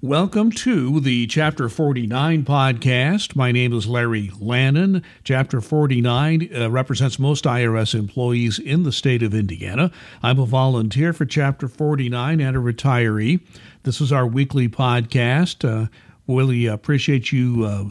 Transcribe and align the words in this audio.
Welcome 0.00 0.52
to 0.52 1.00
the 1.00 1.26
Chapter 1.26 1.68
49 1.68 2.44
podcast. 2.44 3.34
My 3.34 3.50
name 3.50 3.72
is 3.72 3.88
Larry 3.88 4.30
Lannon. 4.38 5.02
Chapter 5.24 5.60
49 5.60 6.50
uh, 6.54 6.70
represents 6.70 7.18
most 7.18 7.46
IRS 7.46 7.98
employees 7.98 8.60
in 8.60 8.84
the 8.84 8.92
state 8.92 9.24
of 9.24 9.34
Indiana. 9.34 9.90
I'm 10.22 10.38
a 10.38 10.46
volunteer 10.46 11.12
for 11.12 11.26
Chapter 11.26 11.66
49 11.66 12.40
and 12.40 12.56
a 12.56 12.60
retiree. 12.60 13.40
This 13.82 14.00
is 14.00 14.12
our 14.12 14.24
weekly 14.24 14.68
podcast. 14.68 15.68
Uh, 15.68 15.88
really 16.28 16.66
appreciate 16.66 17.32
you 17.32 17.64
uh, 17.64 17.86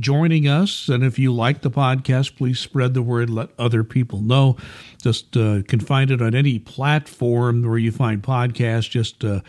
joining 0.00 0.48
us. 0.48 0.88
And 0.88 1.04
if 1.04 1.16
you 1.16 1.32
like 1.32 1.60
the 1.60 1.70
podcast, 1.70 2.36
please 2.36 2.58
spread 2.58 2.92
the 2.92 3.02
word, 3.02 3.30
let 3.30 3.50
other 3.56 3.84
people 3.84 4.20
know. 4.20 4.56
Just 5.00 5.36
uh, 5.36 5.62
can 5.68 5.78
find 5.78 6.10
it 6.10 6.20
on 6.20 6.34
any 6.34 6.58
platform 6.58 7.62
where 7.62 7.78
you 7.78 7.92
find 7.92 8.20
podcasts. 8.20 8.90
Just 8.90 9.24
uh, 9.24 9.42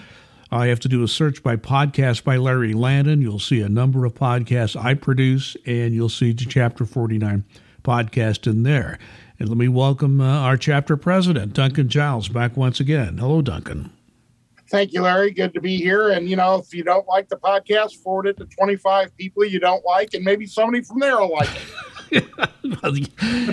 I 0.54 0.68
have 0.68 0.80
to 0.82 0.88
do 0.88 1.02
a 1.02 1.08
search 1.08 1.42
by 1.42 1.56
podcast 1.56 2.24
by 2.24 2.38
Larry 2.38 2.74
Landon. 2.74 3.24
You'll 3.24 3.40
see 3.40 3.62
a 3.62 3.68
number 3.68 4.06
of 4.06 4.14
podcasts 4.14 4.80
I 4.80 4.94
produce, 4.94 5.58
and 5.66 5.96
you'll 5.96 6.10
see 6.10 6.32
the 6.32 6.46
Chapter 6.46 6.86
49 6.86 7.44
podcast 7.82 8.46
in 8.46 8.62
there. 8.62 9.00
And 9.40 9.50
let 9.50 9.58
me 9.58 9.68
welcome 9.68 10.22
uh, 10.22 10.42
our 10.42 10.56
chapter 10.56 10.96
president, 10.96 11.54
Duncan 11.54 11.90
Giles, 11.90 12.30
back 12.30 12.56
once 12.56 12.80
again. 12.80 13.18
Hello, 13.18 13.42
Duncan. 13.42 13.92
Thank 14.70 14.94
you, 14.94 15.02
Larry. 15.02 15.32
Good 15.32 15.56
to 15.56 15.60
be 15.60 15.78
here. 15.78 16.12
And, 16.12 16.30
you 16.30 16.36
know, 16.36 16.58
if 16.58 16.72
you 16.72 16.84
don't 16.84 17.08
like 17.08 17.30
the 17.30 17.38
podcast, 17.38 17.96
forward 18.04 18.28
it 18.28 18.38
to 18.38 18.46
25 18.46 19.18
people 19.18 19.44
you 19.44 19.60
don't 19.60 19.84
like, 19.84 20.14
and 20.14 20.24
maybe 20.24 20.46
somebody 20.46 20.84
from 20.84 21.00
there 21.00 21.18
will 21.18 21.34
like 21.34 21.50
it. 21.50 21.64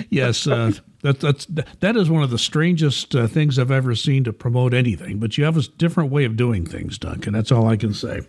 yes. 0.09 0.47
Uh, 0.47 0.71
that, 1.01 1.19
that's 1.19 1.47
that 1.79 1.95
is 1.95 2.09
one 2.09 2.21
of 2.21 2.29
the 2.29 2.37
strangest 2.37 3.15
uh, 3.15 3.27
things 3.27 3.57
I've 3.57 3.71
ever 3.71 3.95
seen 3.95 4.23
to 4.25 4.33
promote 4.33 4.73
anything. 4.73 5.19
But 5.19 5.37
you 5.37 5.43
have 5.45 5.57
a 5.57 5.61
different 5.61 6.11
way 6.11 6.25
of 6.25 6.35
doing 6.35 6.65
things, 6.65 6.97
Duncan. 6.97 7.33
That's 7.33 7.51
all 7.51 7.67
I 7.67 7.75
can 7.75 7.93
say. 7.93 8.21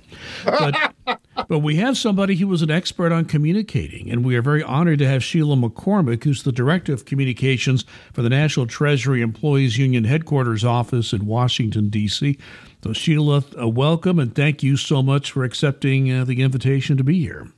But, 0.45 0.95
but 1.49 1.59
we 1.59 1.77
have 1.77 1.99
somebody 1.99 2.37
who 2.37 2.49
was 2.49 2.63
an 2.63 2.71
expert 2.71 3.13
on 3.13 3.27
communicating, 3.27 4.11
and 4.11 4.25
we 4.25 4.37
are 4.37 4.43
very 4.43 4.63
honored 4.63 5.01
to 5.01 5.09
have 5.09 5.23
Sheila 5.23 5.57
McCormick, 5.57 6.25
who's 6.25 6.45
the 6.45 6.53
director 6.53 6.95
of 6.95 7.05
communications 7.05 7.85
for 8.13 8.23
the 8.23 8.31
National 8.31 8.67
Treasury 8.67 9.21
Employees 9.21 9.77
Union 9.77 10.05
headquarters 10.05 10.65
office 10.65 11.13
in 11.13 11.27
Washington 11.27 11.91
D.C. 11.91 12.39
So, 12.83 12.93
Sheila, 12.93 13.45
uh, 13.61 13.69
welcome, 13.69 14.19
and 14.19 14.35
thank 14.35 14.63
you 14.63 14.77
so 14.77 15.03
much 15.03 15.31
for 15.31 15.45
accepting 15.45 16.11
uh, 16.11 16.25
the 16.25 16.43
invitation 16.43 16.97
to 16.97 17.05
be 17.05 17.21
here. 17.21 17.49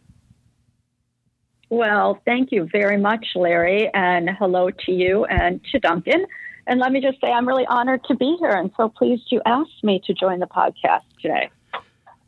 Well, 1.71 2.21
thank 2.25 2.53
you 2.53 2.69
very 2.71 2.99
much, 2.99 3.27
Larry, 3.35 3.91
and 3.95 4.31
hello 4.31 4.71
to 4.71 4.93
you 4.93 5.25
and 5.25 5.61
to 5.73 5.79
Duncan. 5.79 6.27
And 6.67 6.81
let 6.81 6.93
me 6.93 7.01
just 7.01 7.21
say, 7.21 7.31
I'm 7.31 7.47
really 7.47 7.67
honored 7.67 8.05
to 8.05 8.15
be 8.15 8.37
here 8.39 8.51
and 8.51 8.71
so 8.77 8.89
pleased 8.89 9.25
you 9.31 9.43
asked 9.45 9.83
me 9.83 10.01
to 10.07 10.15
join 10.15 10.41
the 10.41 10.47
podcast 10.47 11.03
today. 11.21 11.51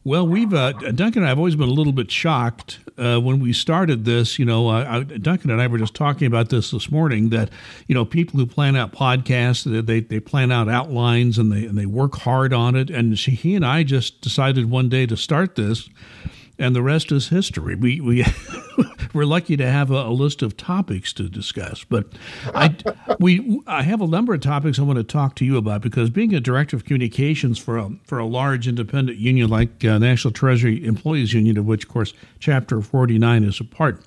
Well, 0.07 0.25
we've 0.25 0.55
uh, 0.55 0.71
Duncan 0.73 1.23
and 1.23 1.27
I 1.27 1.31
have 1.31 1.39
always 1.39 1.57
been 1.57 1.69
a 1.69 1.73
little 1.73 1.93
bit 1.93 2.13
shocked 2.13 2.79
uh, 2.97 3.19
when 3.19 3.41
we 3.41 3.53
started 3.53 4.05
this. 4.05 4.39
You 4.39 4.45
know, 4.45 4.69
uh, 4.69 5.01
Duncan 5.01 5.51
and 5.51 5.61
I 5.61 5.67
were 5.67 5.79
just 5.79 5.95
talking 5.95 6.29
about 6.29 6.49
this 6.49 6.71
this 6.71 6.93
morning. 6.93 7.31
That 7.31 7.51
you 7.89 7.95
know, 7.97 8.05
people 8.05 8.39
who 8.39 8.47
plan 8.47 8.77
out 8.77 8.93
podcasts, 8.93 9.65
they 9.85 9.99
they 9.99 10.21
plan 10.21 10.53
out 10.53 10.69
outlines 10.69 11.39
and 11.39 11.51
they 11.51 11.65
and 11.65 11.77
they 11.77 11.87
work 11.87 12.19
hard 12.19 12.53
on 12.53 12.77
it. 12.77 12.89
And 12.89 13.19
she, 13.19 13.33
he 13.33 13.57
and 13.57 13.67
I 13.67 13.83
just 13.83 14.21
decided 14.21 14.71
one 14.71 14.89
day 14.89 15.07
to 15.07 15.17
start 15.17 15.57
this, 15.57 15.91
and 16.59 16.75
the 16.75 16.83
rest 16.83 17.13
is 17.13 17.29
history. 17.29 17.75
We 17.75 18.01
we 18.01 18.25
we're 19.13 19.25
lucky 19.25 19.57
to 19.57 19.67
have 19.67 19.91
a, 19.91 19.95
a, 19.95 20.11
list 20.11 20.43
of 20.43 20.57
topics 20.57 21.13
to 21.15 21.29
discuss. 21.29 21.85
But 21.85 22.07
I 22.55 22.75
we 23.19 23.61
I 23.67 23.83
have 23.83 24.01
a 24.01 24.07
number 24.07 24.35
of 24.35 24.41
topics 24.41 24.79
I 24.79 24.83
want 24.83 24.99
to 24.99 25.05
talk 25.05 25.35
to 25.37 25.45
you 25.45 25.57
about 25.57 25.83
because 25.83 26.11
being 26.11 26.35
a 26.35 26.41
director 26.41 26.77
of 26.77 26.85
communications 26.85 27.59
for 27.59 27.79
a 27.79 27.91
for 28.05 28.19
a 28.19 28.27
large 28.27 28.69
independent 28.69 29.19
union 29.19 29.51
like 29.51 29.85
uh, 29.85 29.99
National 29.99 30.33
Treasury 30.33 30.85
Employees 30.85 31.33
Union, 31.33 31.59
of 31.59 31.67
which 31.67 31.85
of 31.85 31.91
course 31.91 32.15
Chapter 32.39 32.81
Forty 32.81 33.19
Nine 33.19 33.45
is 33.45 33.61
a 33.61 33.65
part. 33.65 34.03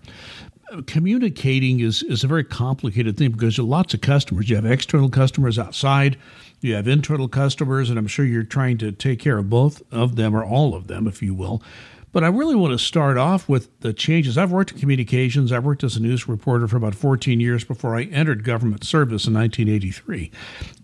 Communicating 0.86 1.80
is, 1.80 2.03
is 2.03 2.23
a 2.23 2.27
very 2.27 2.44
complicated 2.44 3.17
thing 3.17 3.31
because 3.31 3.58
you 3.58 3.64
have 3.64 3.70
lots 3.70 3.95
of 3.95 4.02
customers. 4.02 4.52
You 4.52 4.55
have 4.55 4.67
external 4.67 5.10
customers 5.10 5.58
outside, 5.58 6.16
you 6.61 6.76
have 6.76 6.87
internal 6.87 7.27
customers, 7.27 7.89
and 7.89 7.98
I'm 7.98 8.05
sure 8.05 8.23
you're 8.23 8.43
trying 8.43 8.77
to 8.77 8.92
take 8.92 9.17
care 9.17 9.39
of 9.39 9.49
both 9.49 9.81
of 9.92 10.16
them 10.16 10.36
or 10.36 10.45
all 10.45 10.76
of 10.76 10.86
them, 10.86 11.08
if 11.08 11.23
you 11.23 11.33
will. 11.33 11.64
But 12.11 12.23
I 12.23 12.27
really 12.27 12.55
want 12.55 12.71
to 12.71 12.80
start 12.80 13.17
off 13.17 13.47
with 13.47 13.80
the 13.81 13.93
changes. 13.93 14.37
I've 14.37 14.52
worked 14.52 14.71
in 14.71 14.80
communications. 14.80 15.52
I've 15.52 15.65
worked 15.65 15.83
as 15.83 15.95
a 15.95 16.02
news 16.02 16.27
reporter 16.27 16.67
for 16.67 16.77
about 16.77 16.95
14 16.95 17.39
years 17.39 17.64
before 17.64 17.95
I 17.95 18.03
entered 18.03 18.43
government 18.43 18.83
service 18.83 19.27
in 19.27 19.33
1983. 19.36 20.31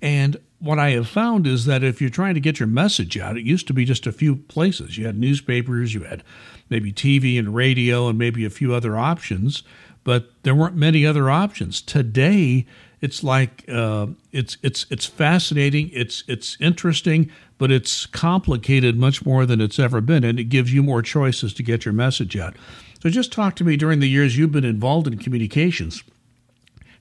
And 0.02 0.38
what 0.60 0.80
I 0.80 0.92
have 0.92 1.08
found 1.08 1.48
is 1.48 1.66
that 1.66 1.84
if 1.84 2.00
you're 2.00 2.10
trying 2.10 2.36
to 2.36 2.40
get 2.40 2.60
your 2.60 2.68
message 2.68 3.18
out, 3.18 3.38
it 3.38 3.44
used 3.44 3.68
to 3.68 3.74
be 3.74 3.86
just 3.86 4.08
a 4.08 4.12
few 4.12 4.36
places. 4.36 4.98
You 4.98 5.06
had 5.06 5.18
newspapers, 5.18 5.94
you 5.94 6.04
had 6.04 6.24
maybe 6.70 6.94
TV 6.94 7.38
and 7.38 7.56
radio, 7.56 8.08
and 8.08 8.18
maybe 8.18 8.46
a 8.46 8.50
few 8.50 8.74
other 8.74 8.98
options, 8.98 9.64
but 10.04 10.32
there 10.44 10.56
weren't 10.56 10.76
many 10.76 11.06
other 11.06 11.30
options. 11.30 11.82
Today, 11.82 12.66
it's 13.06 13.24
like 13.24 13.64
uh, 13.70 14.08
it's 14.32 14.58
it's 14.62 14.86
it's 14.90 15.06
fascinating. 15.06 15.90
It's 15.94 16.24
it's 16.28 16.58
interesting 16.60 17.32
but 17.58 17.72
it's 17.72 18.06
complicated 18.06 18.98
much 18.98 19.26
more 19.26 19.46
than 19.46 19.62
it's 19.62 19.80
ever 19.80 20.02
been, 20.02 20.24
and 20.24 20.40
it 20.40 20.46
gives 20.46 20.74
you 20.74 20.84
more 20.84 21.02
choices 21.02 21.54
to 21.54 21.64
get 21.64 21.86
your 21.86 21.94
message 21.94 22.38
out. 22.38 22.56
So, 23.02 23.10
just 23.10 23.32
talk 23.32 23.56
to 23.58 23.64
me 23.64 23.78
during 23.78 24.00
the 24.00 24.10
years 24.10 24.38
you've 24.38 24.52
been 24.52 24.66
involved 24.66 25.08
in 25.08 25.18
communications, 25.18 26.04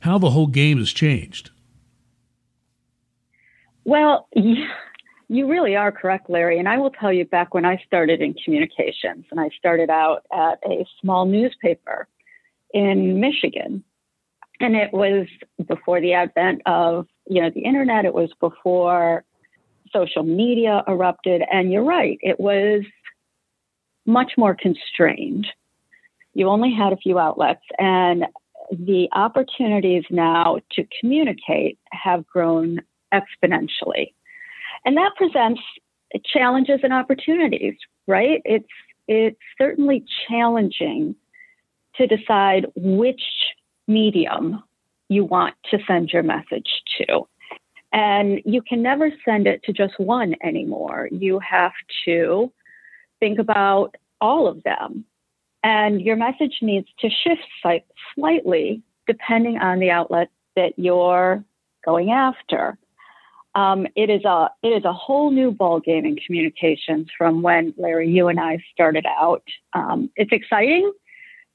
how 0.01 0.19
the 0.19 0.31
whole 0.31 0.47
game 0.47 0.79
has 0.79 0.93
changed. 0.93 1.51
Well, 3.85 4.29
you 5.29 5.47
really 5.47 5.77
are 5.77 5.93
correct, 5.93 6.31
Larry. 6.31 6.59
And 6.59 6.69
I 6.69 6.79
will 6.79 6.91
tell 6.91 7.13
you 7.13 7.25
back 7.25 7.53
when 7.53 7.65
I 7.65 7.83
started 7.87 8.21
in 8.21 8.35
communications, 8.35 9.25
and 9.31 9.41
I 9.41 9.49
started 9.59 9.91
out 9.91 10.25
at 10.33 10.59
a 10.65 10.87
small 11.01 11.27
newspaper 11.27 12.07
in 12.73 13.21
Michigan. 13.21 13.83
And 14.61 14.77
it 14.77 14.93
was 14.93 15.27
before 15.67 16.01
the 16.01 16.15
advent 16.15 16.63
of, 16.67 17.07
you 17.27 17.43
know, 17.43 17.51
the 17.51 17.65
internet. 17.65 18.05
It 18.05 18.15
was 18.15 18.31
before 18.41 19.25
social 19.93 20.23
media 20.23 20.83
erupted. 20.87 21.43
And 21.51 21.73
you're 21.73 21.85
right, 21.85 22.19
it 22.23 22.39
was 22.39 22.83
much 24.07 24.33
more 24.37 24.55
constrained. 24.55 25.47
You 26.35 26.49
only 26.49 26.73
had 26.73 26.93
a 26.93 26.97
few 26.97 27.19
outlets, 27.19 27.63
and 27.79 28.27
the 28.71 29.09
opportunities 29.13 30.05
now 30.11 30.59
to 30.73 30.85
communicate 31.01 31.79
have 31.93 32.27
grown 32.27 32.81
exponentially. 33.13 34.13
And 34.85 34.97
that 34.97 35.13
presents 35.17 35.61
challenges 36.25 36.81
and 36.83 36.93
opportunities, 36.93 37.75
right? 38.07 38.43
It's 38.45 38.67
it's 39.07 39.39
certainly 39.59 40.05
challenging 40.29 41.15
to 41.97 42.07
decide 42.07 42.67
which 42.75 43.23
medium 43.87 44.63
you 45.09 45.25
want 45.25 45.55
to 45.71 45.79
send 45.87 46.11
your 46.11 46.23
message 46.23 46.69
to. 46.99 47.27
And 47.93 48.41
you 48.45 48.63
can 48.63 48.83
never 48.83 49.11
send 49.25 49.47
it 49.47 49.63
to 49.65 49.73
just 49.73 49.95
one 49.99 50.35
anymore. 50.43 51.09
You 51.13 51.39
have 51.39 51.73
to 52.07 52.53
think 53.21 53.39
about 53.39 53.95
all 54.21 54.49
of 54.49 54.63
them. 54.65 55.05
And 55.63 56.01
your 56.01 56.17
message 56.17 56.59
needs 56.61 56.89
to 57.01 57.09
shift 57.09 57.43
slightly 58.15 58.83
depending 59.07 59.59
on 59.59 59.79
the 59.79 59.91
outlet 59.91 60.29
that 60.57 60.73
you're 60.77 61.45
going 61.85 62.11
after. 62.11 62.77
Um, 63.55 63.87
it 63.95 64.11
is 64.11 64.25
a 64.25 64.49
it 64.63 64.69
is 64.69 64.85
a 64.85 64.93
whole 64.93 65.31
new 65.31 65.53
ballgame 65.53 66.05
in 66.05 66.17
communications 66.27 67.09
from 67.17 67.43
when 67.43 67.73
Larry, 67.77 68.11
you 68.11 68.27
and 68.29 68.41
I 68.41 68.59
started 68.73 69.07
out. 69.07 69.45
Um, 69.73 70.11
it's 70.17 70.33
exciting, 70.33 70.93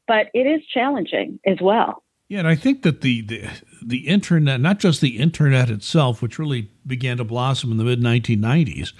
but 0.08 0.28
it 0.34 0.48
is 0.48 0.66
challenging 0.74 1.40
as 1.46 1.58
well. 1.62 2.04
Yeah, 2.30 2.40
and 2.40 2.48
I 2.48 2.56
think 2.56 2.84
that 2.84 3.02
the, 3.02 3.22
the 3.22 3.50
the 3.82 4.08
internet, 4.08 4.62
not 4.62 4.78
just 4.78 5.02
the 5.02 5.18
internet 5.18 5.72
itself, 5.72 6.22
which 6.22 6.38
really 6.38 6.70
began 6.86 7.18
to 7.18 7.24
blossom 7.24 7.72
in 7.72 7.78
the 7.78 7.84
mid 7.84 8.02
1990s, 8.02 8.94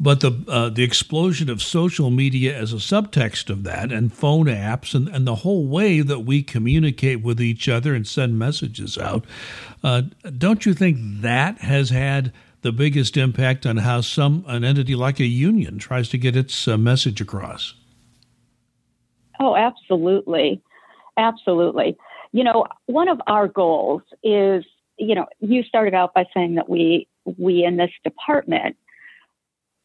but 0.00 0.20
the 0.20 0.42
uh, 0.48 0.70
the 0.70 0.82
explosion 0.82 1.50
of 1.50 1.60
social 1.60 2.10
media 2.10 2.56
as 2.56 2.72
a 2.72 2.76
subtext 2.76 3.50
of 3.50 3.64
that, 3.64 3.92
and 3.92 4.14
phone 4.14 4.46
apps, 4.46 4.94
and, 4.94 5.08
and 5.08 5.26
the 5.26 5.34
whole 5.34 5.66
way 5.66 6.00
that 6.00 6.20
we 6.20 6.42
communicate 6.42 7.22
with 7.22 7.38
each 7.38 7.68
other 7.68 7.94
and 7.94 8.06
send 8.06 8.38
messages 8.38 8.96
out. 8.96 9.26
Uh, 9.82 10.02
don't 10.38 10.64
you 10.64 10.72
think 10.72 10.96
that 11.20 11.58
has 11.58 11.90
had 11.90 12.32
the 12.62 12.72
biggest 12.72 13.18
impact 13.18 13.66
on 13.66 13.76
how 13.76 14.00
some 14.00 14.42
an 14.48 14.64
entity 14.64 14.94
like 14.94 15.20
a 15.20 15.26
union 15.26 15.78
tries 15.78 16.08
to 16.08 16.16
get 16.16 16.34
its 16.34 16.66
uh, 16.66 16.78
message 16.78 17.20
across? 17.20 17.74
Oh, 19.38 19.54
absolutely, 19.54 20.62
absolutely 21.18 21.98
you 22.34 22.42
know, 22.42 22.66
one 22.86 23.08
of 23.08 23.20
our 23.28 23.46
goals 23.46 24.02
is, 24.24 24.64
you 24.98 25.14
know, 25.14 25.26
you 25.38 25.62
started 25.62 25.94
out 25.94 26.12
by 26.14 26.26
saying 26.34 26.56
that 26.56 26.68
we 26.68 27.06
we 27.24 27.64
in 27.64 27.76
this 27.76 27.92
department 28.02 28.76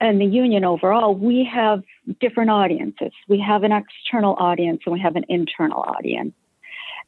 and 0.02 0.20
the 0.20 0.26
union 0.26 0.66
overall, 0.66 1.14
we 1.14 1.44
have 1.44 1.84
different 2.20 2.50
audiences. 2.50 3.12
We 3.28 3.40
have 3.42 3.62
an 3.62 3.72
external 3.72 4.36
audience 4.40 4.82
and 4.86 4.94
we 4.94 5.00
have 5.00 5.16
an 5.16 5.26
internal 5.30 5.82
audience. 5.82 6.34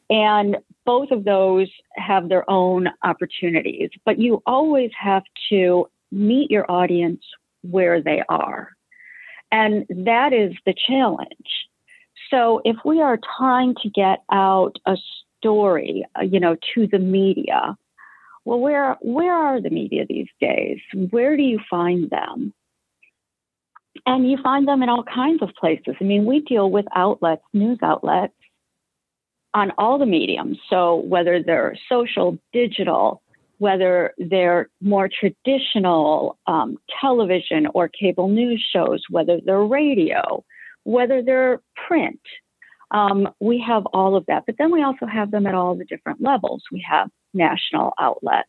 And 0.08 0.58
both 0.84 1.10
of 1.10 1.24
those 1.24 1.68
have 1.96 2.28
their 2.28 2.48
own 2.48 2.88
opportunities, 3.02 3.90
but 4.04 4.20
you 4.20 4.42
always 4.46 4.92
have 4.96 5.24
to 5.48 5.88
meet 6.12 6.52
your 6.52 6.70
audience 6.70 7.24
where 7.62 8.00
they 8.00 8.22
are. 8.28 8.68
And 9.50 9.86
that 9.88 10.32
is 10.32 10.52
the 10.66 10.74
challenge. 10.86 11.66
So 12.30 12.60
if 12.64 12.76
we 12.84 13.00
are 13.00 13.18
trying 13.36 13.74
to 13.82 13.90
get 13.90 14.20
out 14.30 14.76
a 14.86 14.96
story, 15.42 16.04
uh, 16.18 16.22
you 16.22 16.38
know, 16.38 16.56
to 16.74 16.86
the 16.86 16.98
media, 16.98 17.76
well, 18.44 18.60
where 18.60 18.96
where 19.00 19.34
are 19.34 19.60
the 19.60 19.70
media 19.70 20.04
these 20.08 20.28
days? 20.40 20.78
Where 21.10 21.36
do 21.36 21.42
you 21.42 21.60
find 21.68 22.08
them? 22.10 22.54
And 24.06 24.30
you 24.30 24.38
find 24.42 24.66
them 24.66 24.82
in 24.82 24.88
all 24.88 25.04
kinds 25.04 25.42
of 25.42 25.50
places. 25.58 25.94
I 26.00 26.04
mean, 26.04 26.24
we 26.24 26.40
deal 26.40 26.70
with 26.70 26.86
outlets, 26.94 27.42
news 27.52 27.78
outlets, 27.82 28.34
on 29.54 29.72
all 29.78 29.98
the 29.98 30.06
mediums. 30.06 30.58
So 30.70 30.96
whether 30.96 31.42
they're 31.42 31.76
social, 31.88 32.38
digital, 32.52 33.22
whether 33.58 34.14
they're 34.18 34.68
more 34.80 35.08
traditional 35.08 36.38
um, 36.46 36.78
television 37.00 37.68
or 37.74 37.88
cable 37.88 38.28
news 38.28 38.64
shows, 38.72 39.02
whether 39.10 39.40
they're 39.44 39.62
radio, 39.62 40.42
whether 40.84 41.22
they're 41.22 41.60
print. 41.86 42.20
Um, 42.92 43.28
we 43.40 43.58
have 43.66 43.86
all 43.86 44.14
of 44.16 44.26
that. 44.26 44.44
But 44.46 44.56
then 44.58 44.70
we 44.70 44.82
also 44.82 45.06
have 45.06 45.30
them 45.30 45.46
at 45.46 45.54
all 45.54 45.74
the 45.74 45.84
different 45.84 46.20
levels. 46.20 46.62
We 46.70 46.84
have 46.88 47.10
national 47.34 47.94
outlets, 47.98 48.48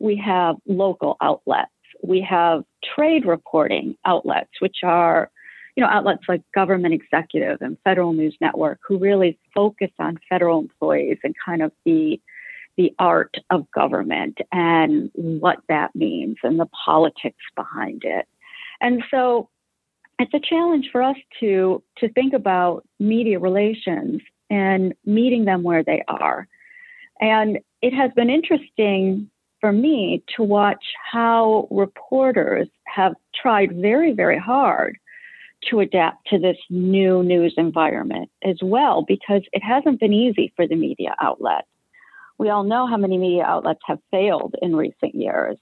we 0.00 0.16
have 0.16 0.56
local 0.66 1.16
outlets, 1.20 1.70
we 2.02 2.20
have 2.28 2.64
trade 2.94 3.24
reporting 3.24 3.96
outlets, 4.04 4.50
which 4.60 4.78
are 4.82 5.30
you 5.76 5.82
know 5.82 5.88
outlets 5.88 6.24
like 6.28 6.42
Government 6.54 6.94
Executive 6.94 7.58
and 7.60 7.78
Federal 7.84 8.12
News 8.12 8.36
Network, 8.40 8.80
who 8.86 8.98
really 8.98 9.38
focus 9.54 9.90
on 9.98 10.18
federal 10.28 10.58
employees 10.58 11.18
and 11.22 11.34
kind 11.44 11.62
of 11.62 11.72
the 11.84 12.20
the 12.76 12.92
art 12.98 13.36
of 13.50 13.70
government 13.72 14.38
and 14.52 15.10
what 15.14 15.58
that 15.68 15.94
means 15.94 16.36
and 16.42 16.58
the 16.58 16.68
politics 16.84 17.44
behind 17.54 18.02
it. 18.04 18.26
And 18.80 19.02
so 19.10 19.48
it's 20.20 20.34
a 20.34 20.40
challenge 20.40 20.90
for 20.92 21.02
us 21.02 21.16
to 21.40 21.82
to 21.96 22.08
think 22.12 22.34
about 22.34 22.86
media 22.98 23.38
relations 23.38 24.20
and 24.50 24.94
meeting 25.06 25.46
them 25.46 25.62
where 25.62 25.82
they 25.82 26.02
are. 26.08 26.46
And 27.20 27.58
it 27.80 27.94
has 27.94 28.10
been 28.14 28.28
interesting 28.28 29.30
for 29.60 29.72
me 29.72 30.22
to 30.36 30.42
watch 30.42 30.84
how 31.10 31.68
reporters 31.70 32.68
have 32.84 33.14
tried 33.40 33.76
very, 33.76 34.12
very 34.12 34.38
hard 34.38 34.98
to 35.70 35.80
adapt 35.80 36.26
to 36.28 36.38
this 36.38 36.56
new 36.68 37.22
news 37.22 37.54
environment 37.56 38.30
as 38.42 38.56
well, 38.62 39.02
because 39.06 39.42
it 39.52 39.62
hasn't 39.62 40.00
been 40.00 40.12
easy 40.12 40.52
for 40.56 40.66
the 40.66 40.74
media 40.74 41.14
outlets. 41.20 41.68
We 42.38 42.48
all 42.48 42.64
know 42.64 42.86
how 42.86 42.96
many 42.96 43.18
media 43.18 43.44
outlets 43.44 43.80
have 43.86 43.98
failed 44.10 44.54
in 44.60 44.76
recent 44.76 45.14
years 45.14 45.58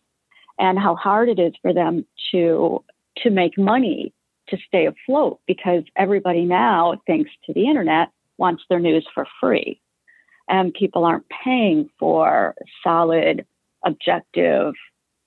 and 0.59 0.79
how 0.79 0.95
hard 0.97 1.29
it 1.29 1.39
is 1.39 1.53
for 1.63 1.73
them 1.73 2.05
to 2.33 2.83
to 3.23 3.31
make 3.31 3.59
money 3.59 4.13
to 4.51 4.59
stay 4.67 4.87
afloat 4.87 5.41
because 5.47 5.85
everybody 5.97 6.45
now, 6.45 7.01
thanks 7.07 7.31
to 7.47 7.53
the 7.53 7.67
internet, 7.67 8.09
wants 8.37 8.63
their 8.69 8.81
news 8.81 9.07
for 9.15 9.27
free. 9.41 9.81
And 10.49 10.73
people 10.73 11.05
aren't 11.05 11.27
paying 11.45 11.91
for 11.99 12.55
solid, 12.83 13.47
objective 13.85 14.75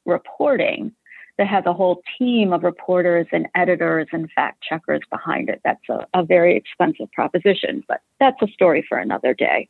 reporting 0.06 0.94
that 1.38 1.48
has 1.48 1.64
a 1.66 1.74
whole 1.74 2.02
team 2.18 2.54
of 2.54 2.64
reporters 2.64 3.28
and 3.32 3.48
editors 3.56 4.08
and 4.12 4.30
fact 4.32 4.64
checkers 4.68 5.02
behind 5.10 5.50
it. 5.50 5.62
That's 5.64 5.90
a, 5.90 6.06
a 6.14 6.24
very 6.24 6.56
expensive 6.56 7.12
proposition, 7.12 7.84
but 7.88 8.02
that's 8.20 8.42
a 8.42 8.48
story 8.48 8.86
for 8.88 8.98
another 8.98 9.34
day. 9.34 9.68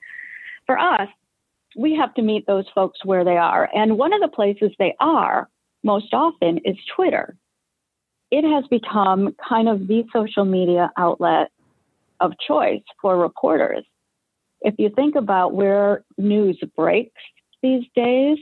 For 0.65 0.77
us, 0.77 1.07
we 1.77 1.95
have 1.95 2.13
to 2.15 2.21
meet 2.21 2.47
those 2.47 2.65
folks 2.74 3.06
where 3.06 3.24
they 3.24 3.38
are. 3.38 3.69
And 3.74 3.97
one 3.97 4.13
of 4.13 4.21
the 4.21 4.27
places 4.27 4.71
they 4.80 4.95
are 5.00 5.50
most 5.83 6.13
often 6.13 6.59
is 6.65 6.75
Twitter 6.95 7.36
it 8.31 8.44
has 8.45 8.66
become 8.69 9.36
kind 9.48 9.68
of 9.68 9.88
the 9.88 10.06
social 10.13 10.45
media 10.45 10.89
outlet 10.98 11.51
of 12.22 12.31
choice 12.48 12.83
for 13.01 13.18
reporters. 13.18 13.83
If 14.62 14.75
you 14.78 14.89
think 14.89 15.16
about 15.16 15.54
where 15.54 16.06
news 16.18 16.57
breaks 16.78 17.22
these 17.62 17.83
days, 17.95 18.38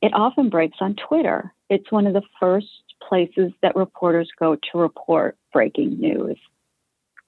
it 0.00 0.12
often 0.14 0.48
breaks 0.48 0.78
on 0.80 0.96
Twitter. 1.08 1.52
It's 1.68 1.90
one 1.92 2.06
of 2.06 2.14
the 2.14 2.22
first 2.40 2.66
places 3.06 3.52
that 3.62 3.76
reporters 3.76 4.30
go 4.38 4.56
to 4.56 4.78
report 4.78 5.36
breaking 5.52 5.98
news. 5.98 6.38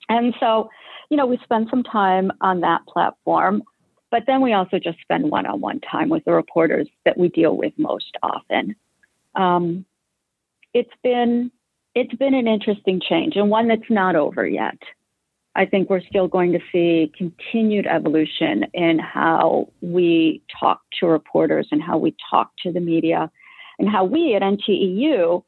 And 0.09 0.35
so, 0.41 0.71
you 1.11 1.17
know, 1.17 1.27
we 1.27 1.39
spend 1.43 1.69
some 1.71 1.83
time 1.83 2.33
on 2.41 2.61
that 2.61 2.87
platform, 2.87 3.63
but 4.11 4.23
then 4.27 4.41
we 4.41 4.53
also 4.55 4.79
just 4.79 5.01
spend 5.01 5.31
one 5.31 5.45
on 5.45 5.61
one 5.61 5.81
time 5.81 6.09
with 6.09 6.25
the 6.25 6.33
reporters 6.33 6.89
that 7.05 7.19
we 7.19 7.29
deal 7.29 7.57
with 7.57 7.73
most 7.77 8.17
often. 8.23 8.77
Um, 9.35 9.85
it's 10.73 10.95
been 11.03 11.51
it's 11.95 12.15
been 12.15 12.35
an 12.35 12.47
interesting 12.47 13.01
change 13.01 13.37
and 13.37 13.51
one 13.51 13.69
that's 13.69 13.91
not 13.91 14.17
over 14.17 14.47
yet. 14.47 14.79
I 15.55 15.67
think 15.67 15.91
we're 15.91 16.03
still 16.03 16.29
going 16.29 16.53
to 16.53 16.61
see 16.71 17.11
continued 17.17 17.87
evolution 17.87 18.67
in 18.75 18.99
how 19.01 19.73
we 19.81 20.43
talk 20.61 20.83
to 21.01 21.07
reporters 21.07 21.69
and 21.73 21.83
how 21.83 21.99
we 21.99 22.15
talk 22.31 22.53
to 22.63 22.73
the 22.73 22.81
media 22.81 23.31
and 23.79 23.89
how 23.89 24.05
we 24.05 24.35
at 24.35 24.43
NTEU 24.43 25.43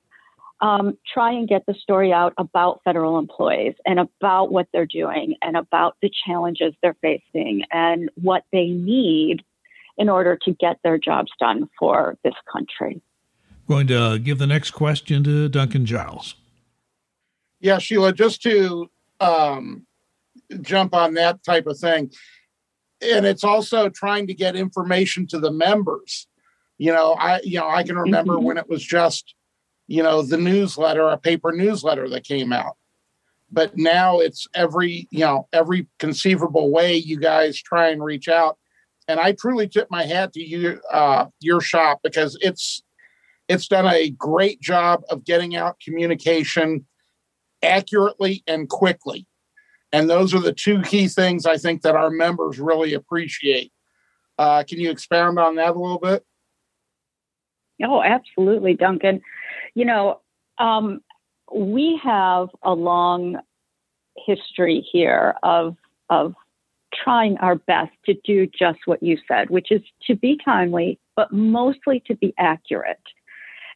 um, 0.60 0.98
try 1.12 1.32
and 1.32 1.48
get 1.48 1.64
the 1.66 1.75
story 1.75 2.12
out 2.12 2.34
about 2.38 2.81
federal 2.84 3.19
employees 3.19 3.75
and 3.87 3.98
about 3.98 4.52
what 4.52 4.66
they're 4.72 4.84
doing 4.84 5.37
and 5.42 5.56
about 5.56 5.96
the 6.02 6.10
challenges 6.26 6.75
they're 6.82 6.96
facing 7.00 7.62
and 7.72 8.10
what 8.16 8.42
they 8.52 8.66
need 8.66 9.42
in 9.96 10.08
order 10.08 10.38
to 10.44 10.52
get 10.52 10.78
their 10.82 10.98
jobs 10.98 11.31
done 11.38 11.69
for 11.78 12.16
this 12.25 12.34
country. 12.50 13.00
Going 13.70 13.87
to 13.87 14.19
give 14.19 14.38
the 14.38 14.49
next 14.49 14.72
question 14.72 15.22
to 15.22 15.49
Duncan 15.49 15.87
Giles. 15.87 16.34
Yeah, 17.61 17.78
Sheila, 17.78 18.12
just 18.12 18.43
to 18.43 18.90
um, 19.20 19.87
jump 20.61 20.93
on 20.93 21.14
that 21.14 21.44
type 21.44 21.69
of 21.69 21.78
thing. 21.78 22.11
And 23.00 23.25
it's 23.25 23.44
also 23.44 23.88
trying 23.88 24.26
to 24.26 24.34
get 24.34 24.56
information 24.56 25.25
to 25.28 25.38
the 25.38 25.52
members. 25.52 26.26
You 26.78 26.93
know, 26.93 27.12
I 27.12 27.43
you 27.44 27.61
know, 27.61 27.69
I 27.69 27.84
can 27.84 27.94
remember 27.94 28.34
mm-hmm. 28.34 28.44
when 28.44 28.58
it 28.58 28.69
was 28.69 28.82
just, 28.82 29.37
you 29.87 30.02
know, 30.02 30.23
the 30.23 30.37
newsletter, 30.37 31.06
a 31.08 31.16
paper 31.16 31.52
newsletter 31.52 32.08
that 32.08 32.25
came 32.25 32.52
out. 32.52 32.76
But 33.52 33.76
now 33.76 34.19
it's 34.19 34.49
every, 34.52 35.06
you 35.12 35.20
know, 35.20 35.46
every 35.52 35.87
conceivable 36.00 36.73
way 36.73 36.96
you 36.96 37.20
guys 37.20 37.62
try 37.62 37.90
and 37.90 38.02
reach 38.02 38.26
out. 38.26 38.58
And 39.06 39.20
I 39.20 39.31
truly 39.31 39.69
tip 39.69 39.87
my 39.93 40.06
hat 40.06 40.32
to 40.32 40.43
you, 40.43 40.81
uh, 40.93 41.26
your 41.38 41.61
shop 41.61 42.00
because 42.02 42.37
it's 42.40 42.82
it's 43.50 43.67
done 43.67 43.87
a 43.87 44.11
great 44.11 44.61
job 44.61 45.02
of 45.11 45.25
getting 45.25 45.56
out 45.56 45.81
communication 45.81 46.87
accurately 47.64 48.44
and 48.47 48.69
quickly. 48.69 49.26
And 49.93 50.09
those 50.09 50.33
are 50.33 50.38
the 50.38 50.52
two 50.52 50.83
key 50.83 51.09
things 51.09 51.47
I 51.47 51.57
think 51.57 51.83
that 51.83 51.97
our 51.97 52.11
members 52.11 52.61
really 52.61 52.95
appreciate. 52.95 53.73
Uh, 54.38 54.62
can 54.62 54.78
you 54.78 54.92
expound 54.92 55.40
on 55.40 55.57
that 55.57 55.75
a 55.75 55.80
little 55.80 55.99
bit? 55.99 56.25
Oh, 57.83 58.00
absolutely, 58.00 58.75
Duncan. 58.75 59.21
You 59.75 59.85
know, 59.85 60.21
um, 60.59 61.00
we 61.52 62.00
have 62.04 62.50
a 62.62 62.73
long 62.73 63.40
history 64.16 64.87
here 64.92 65.35
of 65.42 65.76
of 66.09 66.35
trying 66.95 67.37
our 67.38 67.57
best 67.57 67.92
to 68.04 68.14
do 68.25 68.47
just 68.47 68.78
what 68.85 69.02
you 69.02 69.19
said, 69.26 69.50
which 69.50 69.73
is 69.73 69.83
to 70.07 70.14
be 70.14 70.38
timely, 70.45 71.00
but 71.16 71.33
mostly 71.33 72.00
to 72.07 72.14
be 72.14 72.33
accurate. 72.38 73.00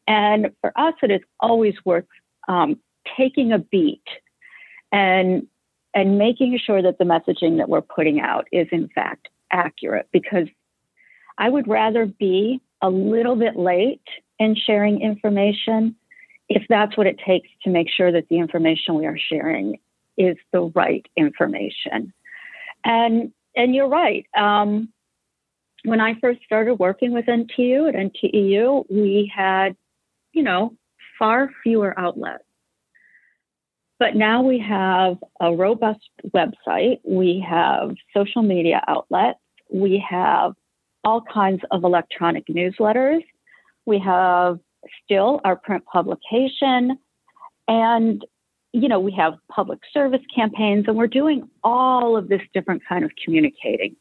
And 0.06 0.50
for 0.60 0.72
us, 0.76 0.94
it 1.02 1.10
is 1.10 1.20
always 1.40 1.74
worth 1.84 2.06
um, 2.48 2.78
taking 3.16 3.52
a 3.52 3.58
beat 3.58 4.04
and 4.92 5.46
and 5.96 6.18
making 6.18 6.58
sure 6.58 6.82
that 6.82 6.98
the 6.98 7.04
messaging 7.04 7.58
that 7.58 7.68
we're 7.68 7.80
putting 7.80 8.20
out 8.20 8.48
is 8.50 8.66
in 8.72 8.88
fact 8.88 9.28
accurate 9.52 10.08
because 10.12 10.48
I 11.38 11.48
would 11.48 11.68
rather 11.68 12.04
be 12.04 12.60
a 12.82 12.90
little 12.90 13.36
bit 13.36 13.56
late 13.56 14.02
in 14.38 14.56
sharing 14.56 15.00
information 15.00 15.94
if 16.48 16.64
that's 16.68 16.96
what 16.96 17.06
it 17.06 17.18
takes 17.24 17.48
to 17.62 17.70
make 17.70 17.88
sure 17.90 18.12
that 18.12 18.28
the 18.28 18.38
information 18.38 18.96
we 18.96 19.06
are 19.06 19.18
sharing 19.18 19.78
is 20.16 20.36
the 20.52 20.62
right 20.74 21.06
information. 21.16 22.12
And 22.84 23.32
and 23.56 23.74
you're 23.74 23.88
right. 23.88 24.26
Um, 24.36 24.88
when 25.84 26.00
I 26.00 26.14
first 26.20 26.40
started 26.44 26.76
working 26.76 27.12
with 27.12 27.26
NTU 27.26 27.88
at 27.88 27.94
NTEU, 27.94 28.86
we 28.90 29.30
had, 29.34 29.76
you 30.34 30.42
know, 30.42 30.74
far 31.18 31.50
fewer 31.62 31.98
outlets. 31.98 32.44
But 33.98 34.16
now 34.16 34.42
we 34.42 34.58
have 34.58 35.16
a 35.40 35.54
robust 35.54 36.00
website, 36.34 36.98
we 37.04 37.44
have 37.48 37.94
social 38.14 38.42
media 38.42 38.82
outlets, 38.88 39.38
we 39.72 40.04
have 40.08 40.52
all 41.04 41.22
kinds 41.22 41.62
of 41.70 41.84
electronic 41.84 42.46
newsletters, 42.48 43.22
we 43.86 43.98
have 44.00 44.58
still 45.04 45.40
our 45.44 45.56
print 45.56 45.84
publication, 45.86 46.98
and 47.68 48.24
you 48.72 48.88
know 48.88 48.98
we 48.98 49.12
have 49.12 49.34
public 49.48 49.78
service 49.92 50.22
campaigns, 50.34 50.86
and 50.88 50.96
we're 50.96 51.06
doing 51.06 51.48
all 51.62 52.16
of 52.16 52.28
this 52.28 52.42
different 52.52 52.82
kind 52.88 53.04
of 53.04 53.12
communicating, 53.24 53.94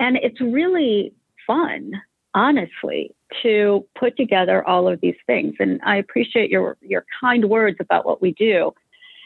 and 0.00 0.16
it's 0.16 0.40
really 0.40 1.14
fun, 1.46 1.92
honestly, 2.34 3.14
to 3.42 3.86
put 3.98 4.16
together 4.16 4.66
all 4.66 4.88
of 4.88 5.00
these 5.00 5.16
things. 5.26 5.54
And 5.58 5.80
I 5.84 5.96
appreciate 5.96 6.50
your 6.50 6.76
your 6.80 7.04
kind 7.20 7.46
words 7.48 7.78
about 7.80 8.06
what 8.06 8.22
we 8.22 8.32
do 8.32 8.72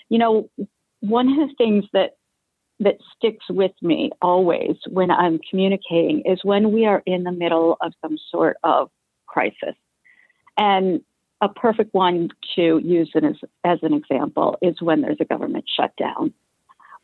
You 0.09 0.19
know, 0.19 0.51
one 1.01 1.29
of 1.29 1.49
the 1.49 1.55
things 1.57 1.85
that 1.93 2.17
that 2.81 2.97
sticks 3.17 3.45
with 3.49 3.73
me 3.83 4.11
always 4.21 4.77
when 4.89 5.11
I'm 5.11 5.39
communicating 5.49 6.23
is 6.25 6.41
when 6.43 6.73
we 6.73 6.87
are 6.87 7.03
in 7.07 7.23
the 7.23 7.33
middle 7.33 7.77
of 7.81 7.93
some 8.01 8.19
sort 8.31 8.57
of 8.65 8.91
crisis. 9.27 9.77
And 10.57 11.01
a 11.41 11.49
perfect 11.49 11.95
one 11.95 12.31
to 12.57 12.79
use 12.79 13.11
as, 13.15 13.23
as 13.65 13.79
an 13.83 13.93
example 13.93 14.57
is 14.63 14.81
when 14.81 15.03
there's 15.03 15.19
a 15.21 15.25
government 15.25 15.65
shutdown. 15.77 16.33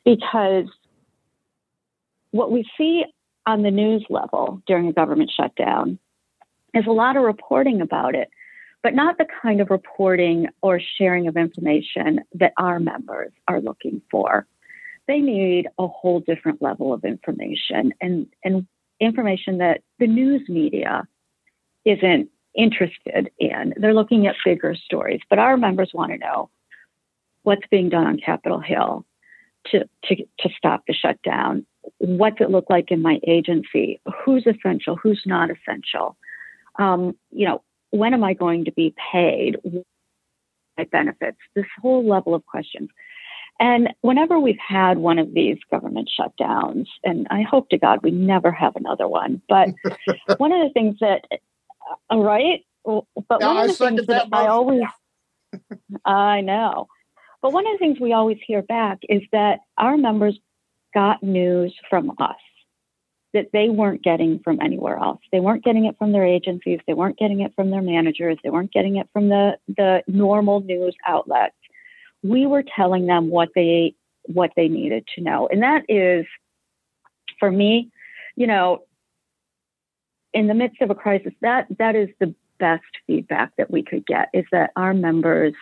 Because 0.04 0.66
what 2.30 2.50
we 2.50 2.64
see 2.76 3.04
on 3.46 3.62
the 3.62 3.70
news 3.70 4.04
level 4.08 4.62
during 4.66 4.88
a 4.88 4.92
government 4.92 5.30
shutdown 5.36 5.98
is 6.74 6.86
a 6.86 6.92
lot 6.92 7.16
of 7.16 7.22
reporting 7.22 7.80
about 7.80 8.14
it, 8.14 8.28
but 8.82 8.94
not 8.94 9.18
the 9.18 9.26
kind 9.42 9.60
of 9.60 9.70
reporting 9.70 10.46
or 10.62 10.80
sharing 10.98 11.26
of 11.26 11.36
information 11.36 12.20
that 12.34 12.52
our 12.56 12.80
members 12.80 13.32
are 13.48 13.60
looking 13.60 14.00
for. 14.10 14.46
They 15.06 15.18
need 15.18 15.68
a 15.78 15.86
whole 15.86 16.20
different 16.20 16.62
level 16.62 16.92
of 16.92 17.04
information 17.04 17.92
and, 18.00 18.26
and 18.44 18.66
information 19.00 19.58
that 19.58 19.82
the 19.98 20.06
news 20.06 20.48
media 20.48 21.06
isn't 21.84 22.28
interested 22.56 23.30
in. 23.38 23.74
They're 23.76 23.94
looking 23.94 24.26
at 24.26 24.36
bigger 24.44 24.74
stories, 24.74 25.20
but 25.28 25.38
our 25.38 25.56
members 25.56 25.90
want 25.92 26.12
to 26.12 26.18
know 26.18 26.50
what's 27.42 27.66
being 27.70 27.88
done 27.88 28.06
on 28.06 28.18
Capitol 28.18 28.60
Hill 28.60 29.04
to, 29.66 29.80
to, 30.04 30.16
to 30.16 30.48
stop 30.56 30.82
the 30.86 30.94
shutdown. 30.94 31.66
What's 31.98 32.40
it 32.40 32.50
look 32.50 32.66
like 32.68 32.90
in 32.90 33.02
my 33.02 33.18
agency? 33.26 34.00
Who's 34.24 34.46
essential? 34.46 34.96
Who's 34.96 35.22
not 35.26 35.50
essential? 35.50 36.16
Um, 36.78 37.16
you 37.30 37.46
know, 37.46 37.62
when 37.90 38.14
am 38.14 38.24
I 38.24 38.34
going 38.34 38.64
to 38.66 38.72
be 38.72 38.94
paid? 39.12 39.56
My 40.78 40.84
benefits, 40.84 41.38
this 41.54 41.66
whole 41.80 42.06
level 42.08 42.34
of 42.34 42.46
questions. 42.46 42.88
And 43.58 43.90
whenever 44.00 44.40
we've 44.40 44.58
had 44.58 44.96
one 44.96 45.18
of 45.18 45.34
these 45.34 45.58
government 45.70 46.10
shutdowns, 46.18 46.86
and 47.04 47.26
I 47.30 47.42
hope 47.42 47.68
to 47.70 47.78
God 47.78 48.00
we 48.02 48.10
never 48.10 48.50
have 48.50 48.74
another 48.74 49.06
one, 49.06 49.42
but 49.48 49.68
one 50.38 50.52
of 50.52 50.66
the 50.66 50.72
things 50.72 50.96
that 51.00 51.24
all 52.08 52.22
right. 52.22 52.64
But 52.84 53.42
one 53.42 53.56
of 53.58 53.66
the 53.68 53.74
things 53.74 54.06
that, 54.06 54.28
I 54.32 54.46
always, 54.46 54.82
I 56.06 56.40
know, 56.40 56.88
but 57.42 57.52
one 57.52 57.66
of 57.66 57.72
the 57.74 57.78
things 57.78 58.00
we 58.00 58.14
always 58.14 58.38
hear 58.46 58.62
back 58.62 58.98
is 59.08 59.22
that 59.32 59.60
our 59.76 59.98
members 59.98 60.38
got 60.94 61.22
news 61.22 61.74
from 61.90 62.12
us 62.18 62.36
that 63.32 63.48
they 63.52 63.68
weren't 63.68 64.02
getting 64.02 64.40
from 64.40 64.60
anywhere 64.60 64.96
else. 64.96 65.20
They 65.30 65.40
weren't 65.40 65.64
getting 65.64 65.84
it 65.84 65.96
from 65.98 66.12
their 66.12 66.26
agencies. 66.26 66.80
They 66.86 66.94
weren't 66.94 67.18
getting 67.18 67.40
it 67.40 67.54
from 67.54 67.70
their 67.70 67.82
managers. 67.82 68.38
They 68.42 68.50
weren't 68.50 68.72
getting 68.72 68.96
it 68.96 69.08
from 69.12 69.28
the, 69.28 69.56
the 69.68 70.02
normal 70.08 70.60
news 70.60 70.96
outlets. 71.06 71.54
We 72.22 72.46
were 72.46 72.64
telling 72.76 73.06
them 73.06 73.30
what 73.30 73.50
they 73.54 73.94
what 74.24 74.50
they 74.54 74.68
needed 74.68 75.06
to 75.14 75.22
know. 75.22 75.48
And 75.50 75.62
that 75.62 75.82
is 75.88 76.26
for 77.38 77.50
me, 77.50 77.90
you 78.36 78.46
know, 78.46 78.82
in 80.34 80.46
the 80.46 80.54
midst 80.54 80.82
of 80.82 80.90
a 80.90 80.94
crisis, 80.94 81.32
that 81.40 81.66
that 81.78 81.96
is 81.96 82.08
the 82.20 82.34
best 82.58 82.84
feedback 83.06 83.52
that 83.56 83.70
we 83.70 83.82
could 83.82 84.06
get 84.06 84.28
is 84.34 84.44
that 84.52 84.70
our 84.76 84.92
members 84.92 85.54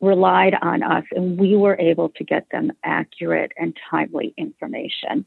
relied 0.00 0.54
on 0.60 0.82
us 0.82 1.04
and 1.12 1.38
we 1.38 1.56
were 1.56 1.76
able 1.80 2.10
to 2.10 2.24
get 2.24 2.46
them 2.50 2.70
accurate 2.84 3.52
and 3.56 3.76
timely 3.90 4.34
information 4.36 5.24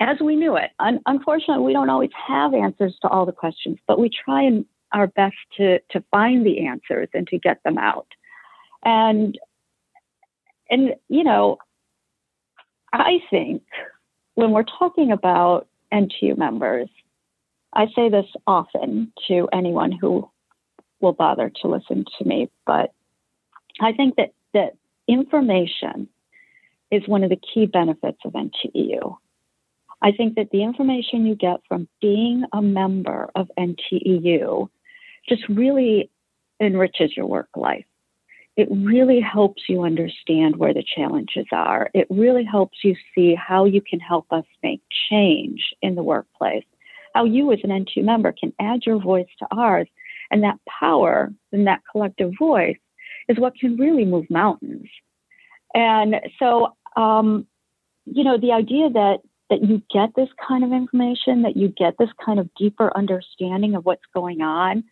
as 0.00 0.18
we 0.20 0.34
knew 0.34 0.56
it. 0.56 0.70
Un- 0.80 1.00
unfortunately, 1.06 1.64
we 1.64 1.72
don't 1.72 1.90
always 1.90 2.10
have 2.26 2.52
answers 2.52 2.96
to 3.02 3.08
all 3.08 3.26
the 3.26 3.32
questions, 3.32 3.78
but 3.86 3.98
we 3.98 4.10
try 4.10 4.42
and 4.42 4.64
our 4.92 5.06
best 5.06 5.36
to, 5.56 5.78
to 5.90 6.02
find 6.10 6.44
the 6.44 6.66
answers 6.66 7.08
and 7.14 7.28
to 7.28 7.38
get 7.38 7.62
them 7.62 7.78
out. 7.78 8.06
And, 8.84 9.38
and, 10.70 10.94
you 11.08 11.24
know, 11.24 11.58
I 12.92 13.18
think 13.30 13.62
when 14.34 14.52
we're 14.52 14.64
talking 14.64 15.12
about 15.12 15.68
NTU 15.92 16.38
members, 16.38 16.88
I 17.74 17.86
say 17.94 18.08
this 18.08 18.26
often 18.46 19.12
to 19.28 19.48
anyone 19.52 19.92
who 19.92 20.28
will 21.00 21.12
bother 21.12 21.52
to 21.62 21.68
listen 21.68 22.04
to 22.18 22.24
me, 22.24 22.50
but 22.66 22.92
I 23.80 23.92
think 23.92 24.16
that, 24.16 24.32
that 24.54 24.76
information 25.06 26.08
is 26.90 27.06
one 27.06 27.22
of 27.22 27.30
the 27.30 27.40
key 27.54 27.66
benefits 27.66 28.18
of 28.24 28.32
NTEU. 28.32 29.16
I 30.00 30.12
think 30.12 30.36
that 30.36 30.50
the 30.50 30.62
information 30.62 31.26
you 31.26 31.34
get 31.34 31.60
from 31.68 31.88
being 32.00 32.44
a 32.52 32.62
member 32.62 33.30
of 33.34 33.50
NTEU 33.58 34.68
just 35.28 35.48
really 35.48 36.10
enriches 36.60 37.16
your 37.16 37.26
work 37.26 37.48
life. 37.56 37.84
It 38.56 38.68
really 38.70 39.20
helps 39.20 39.62
you 39.68 39.82
understand 39.82 40.56
where 40.56 40.74
the 40.74 40.84
challenges 40.96 41.46
are. 41.52 41.90
It 41.94 42.06
really 42.10 42.44
helps 42.44 42.78
you 42.82 42.96
see 43.14 43.34
how 43.34 43.66
you 43.66 43.80
can 43.80 44.00
help 44.00 44.26
us 44.32 44.44
make 44.62 44.82
change 45.10 45.74
in 45.82 45.94
the 45.94 46.02
workplace 46.02 46.64
how 47.18 47.24
you 47.24 47.52
as 47.52 47.58
an 47.64 47.70
NTU 47.70 48.04
member 48.04 48.32
can 48.32 48.52
add 48.60 48.86
your 48.86 49.00
voice 49.00 49.26
to 49.40 49.46
ours. 49.50 49.88
And 50.30 50.44
that 50.44 50.60
power 50.68 51.32
and 51.52 51.66
that 51.66 51.80
collective 51.90 52.32
voice 52.38 52.76
is 53.28 53.38
what 53.38 53.54
can 53.58 53.76
really 53.76 54.04
move 54.04 54.26
mountains. 54.30 54.88
And 55.74 56.16
so, 56.38 56.76
um, 56.96 57.46
you 58.06 58.24
know, 58.24 58.38
the 58.38 58.52
idea 58.52 58.90
that 58.90 59.18
that 59.50 59.64
you 59.64 59.82
get 59.90 60.10
this 60.14 60.28
kind 60.46 60.62
of 60.62 60.72
information, 60.72 61.42
that 61.42 61.56
you 61.56 61.68
get 61.68 61.94
this 61.98 62.10
kind 62.24 62.38
of 62.38 62.50
deeper 62.58 62.94
understanding 62.94 63.74
of 63.74 63.84
what's 63.86 64.02
going 64.12 64.42
on 64.42 64.84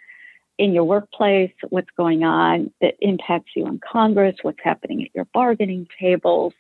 in 0.59 0.73
your 0.73 0.85
workplace, 0.85 1.53
what's 1.69 1.91
going 1.97 2.25
on 2.25 2.73
that 2.81 2.95
impacts 3.01 3.51
you 3.55 3.67
in 3.67 3.79
Congress, 3.81 4.37
what's 4.41 4.59
happening 4.65 5.03
at 5.03 5.15
your 5.15 5.27
bargaining 5.35 5.87
tables, 6.01 6.55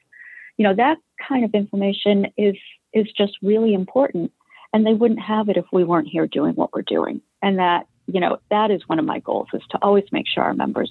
you 0.58 0.64
know, 0.64 0.74
that 0.74 0.98
kind 1.26 1.44
of 1.44 1.54
information 1.54 2.26
is 2.36 2.56
is 2.92 3.06
just 3.16 3.32
really 3.42 3.74
important 3.74 4.32
and 4.72 4.86
they 4.86 4.94
wouldn't 4.94 5.20
have 5.20 5.48
it 5.48 5.56
if 5.56 5.64
we 5.72 5.84
weren't 5.84 6.08
here 6.08 6.26
doing 6.26 6.54
what 6.54 6.72
we're 6.72 6.82
doing. 6.82 7.20
And 7.42 7.58
that, 7.58 7.86
you 8.06 8.20
know, 8.20 8.38
that 8.50 8.70
is 8.70 8.82
one 8.86 8.98
of 8.98 9.04
my 9.04 9.20
goals 9.20 9.48
is 9.52 9.62
to 9.70 9.78
always 9.82 10.04
make 10.12 10.26
sure 10.26 10.42
our 10.42 10.54
members 10.54 10.90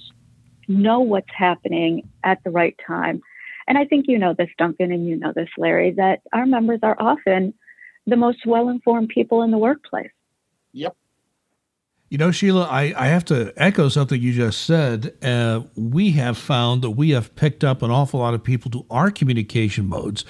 know 0.68 1.00
what's 1.00 1.30
happening 1.36 2.08
at 2.24 2.42
the 2.44 2.50
right 2.50 2.78
time. 2.86 3.20
And 3.68 3.76
I 3.76 3.84
think 3.84 4.06
you 4.08 4.18
know 4.18 4.34
this, 4.36 4.50
Duncan, 4.58 4.92
and 4.92 5.06
you 5.06 5.16
know 5.16 5.32
this, 5.34 5.48
Larry, 5.58 5.92
that 5.92 6.20
our 6.32 6.46
members 6.46 6.80
are 6.82 6.96
often 6.98 7.54
the 8.06 8.16
most 8.16 8.46
well 8.46 8.68
informed 8.68 9.08
people 9.08 9.42
in 9.42 9.50
the 9.50 9.58
workplace. 9.58 10.10
Yep. 10.72 10.96
You 12.08 12.18
know, 12.18 12.30
Sheila, 12.30 12.68
I, 12.70 12.94
I 12.96 13.06
have 13.08 13.24
to 13.26 13.52
echo 13.56 13.88
something 13.88 14.20
you 14.20 14.32
just 14.32 14.62
said. 14.62 15.16
Uh, 15.24 15.62
we 15.74 16.12
have 16.12 16.38
found 16.38 16.82
that 16.82 16.90
we 16.90 17.10
have 17.10 17.34
picked 17.34 17.64
up 17.64 17.82
an 17.82 17.90
awful 17.90 18.20
lot 18.20 18.34
of 18.34 18.44
people 18.44 18.70
to 18.70 18.86
our 18.90 19.10
communication 19.10 19.88
modes 19.88 20.24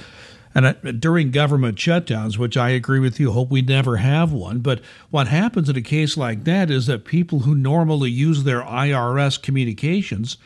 and 0.56 0.64
uh, 0.64 0.72
during 0.92 1.32
government 1.32 1.76
shutdowns, 1.76 2.38
which 2.38 2.56
I 2.56 2.70
agree 2.70 2.98
with 2.98 3.20
you, 3.20 3.30
hope 3.30 3.50
we 3.50 3.60
never 3.60 3.98
have 3.98 4.32
one. 4.32 4.60
But 4.60 4.80
what 5.10 5.28
happens 5.28 5.68
in 5.68 5.76
a 5.76 5.82
case 5.82 6.16
like 6.16 6.44
that 6.44 6.70
is 6.70 6.86
that 6.86 7.04
people 7.04 7.40
who 7.40 7.54
normally 7.54 8.10
use 8.10 8.42
their 8.42 8.62
IRS 8.62 9.40
communications 9.40 10.38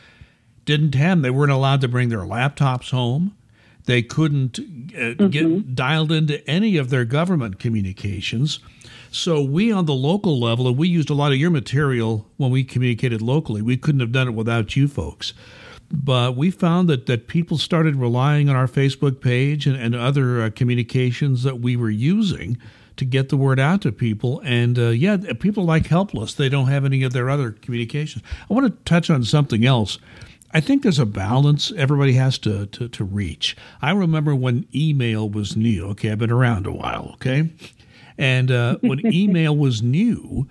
didn't 0.65 0.95
have, 0.95 1.21
they 1.21 1.29
weren't 1.29 1.53
allowed 1.53 1.79
to 1.81 1.87
bring 1.87 2.09
their 2.09 2.19
laptops 2.19 2.91
home. 2.91 3.37
They 3.85 4.01
couldn't 4.01 4.59
uh, 4.59 4.61
mm-hmm. 4.61 5.27
get 5.27 5.75
dialed 5.75 6.11
into 6.11 6.45
any 6.47 6.75
of 6.75 6.89
their 6.89 7.05
government 7.05 7.57
communications. 7.57 8.59
So 9.11 9.41
we 9.41 9.71
on 9.71 9.85
the 9.85 9.93
local 9.93 10.37
level, 10.37 10.67
and 10.67 10.77
we 10.77 10.89
used 10.89 11.09
a 11.09 11.13
lot 11.13 11.31
of 11.31 11.37
your 11.37 11.51
material 11.51 12.27
when 12.35 12.51
we 12.51 12.65
communicated 12.65 13.21
locally. 13.21 13.61
We 13.61 13.77
couldn't 13.77 14.01
have 14.01 14.11
done 14.11 14.27
it 14.27 14.33
without 14.33 14.75
you 14.75 14.89
folks 14.89 15.33
but 15.91 16.35
we 16.35 16.51
found 16.51 16.89
that, 16.89 17.05
that 17.05 17.27
people 17.27 17.57
started 17.57 17.95
relying 17.95 18.49
on 18.49 18.55
our 18.55 18.67
Facebook 18.67 19.21
page 19.21 19.67
and, 19.67 19.75
and 19.75 19.95
other 19.95 20.41
uh, 20.41 20.49
communications 20.49 21.43
that 21.43 21.59
we 21.59 21.75
were 21.75 21.89
using 21.89 22.57
to 22.97 23.05
get 23.05 23.29
the 23.29 23.37
word 23.37 23.59
out 23.59 23.81
to 23.81 23.91
people. 23.91 24.41
And 24.43 24.77
uh, 24.77 24.89
yeah, 24.89 25.17
people 25.39 25.65
like 25.65 25.87
helpless. 25.87 26.33
They 26.33 26.49
don't 26.49 26.67
have 26.67 26.85
any 26.85 27.03
of 27.03 27.13
their 27.13 27.29
other 27.29 27.51
communications. 27.51 28.23
I 28.49 28.53
want 28.53 28.67
to 28.67 28.83
touch 28.83 29.09
on 29.09 29.23
something 29.23 29.65
else. 29.65 29.97
I 30.53 30.59
think 30.59 30.83
there's 30.83 30.99
a 30.99 31.05
balance 31.05 31.71
everybody 31.77 32.13
has 32.13 32.37
to, 32.39 32.65
to, 32.67 32.89
to 32.89 33.03
reach. 33.03 33.55
I 33.81 33.91
remember 33.91 34.35
when 34.35 34.67
email 34.75 35.29
was 35.29 35.55
new. 35.55 35.87
Okay, 35.89 36.11
I've 36.11 36.19
been 36.19 36.31
around 36.31 36.67
a 36.67 36.71
while. 36.71 37.11
Okay. 37.13 37.49
And 38.17 38.51
uh, 38.51 38.77
when 38.81 39.05
email 39.13 39.55
was 39.55 39.81
new, 39.81 40.47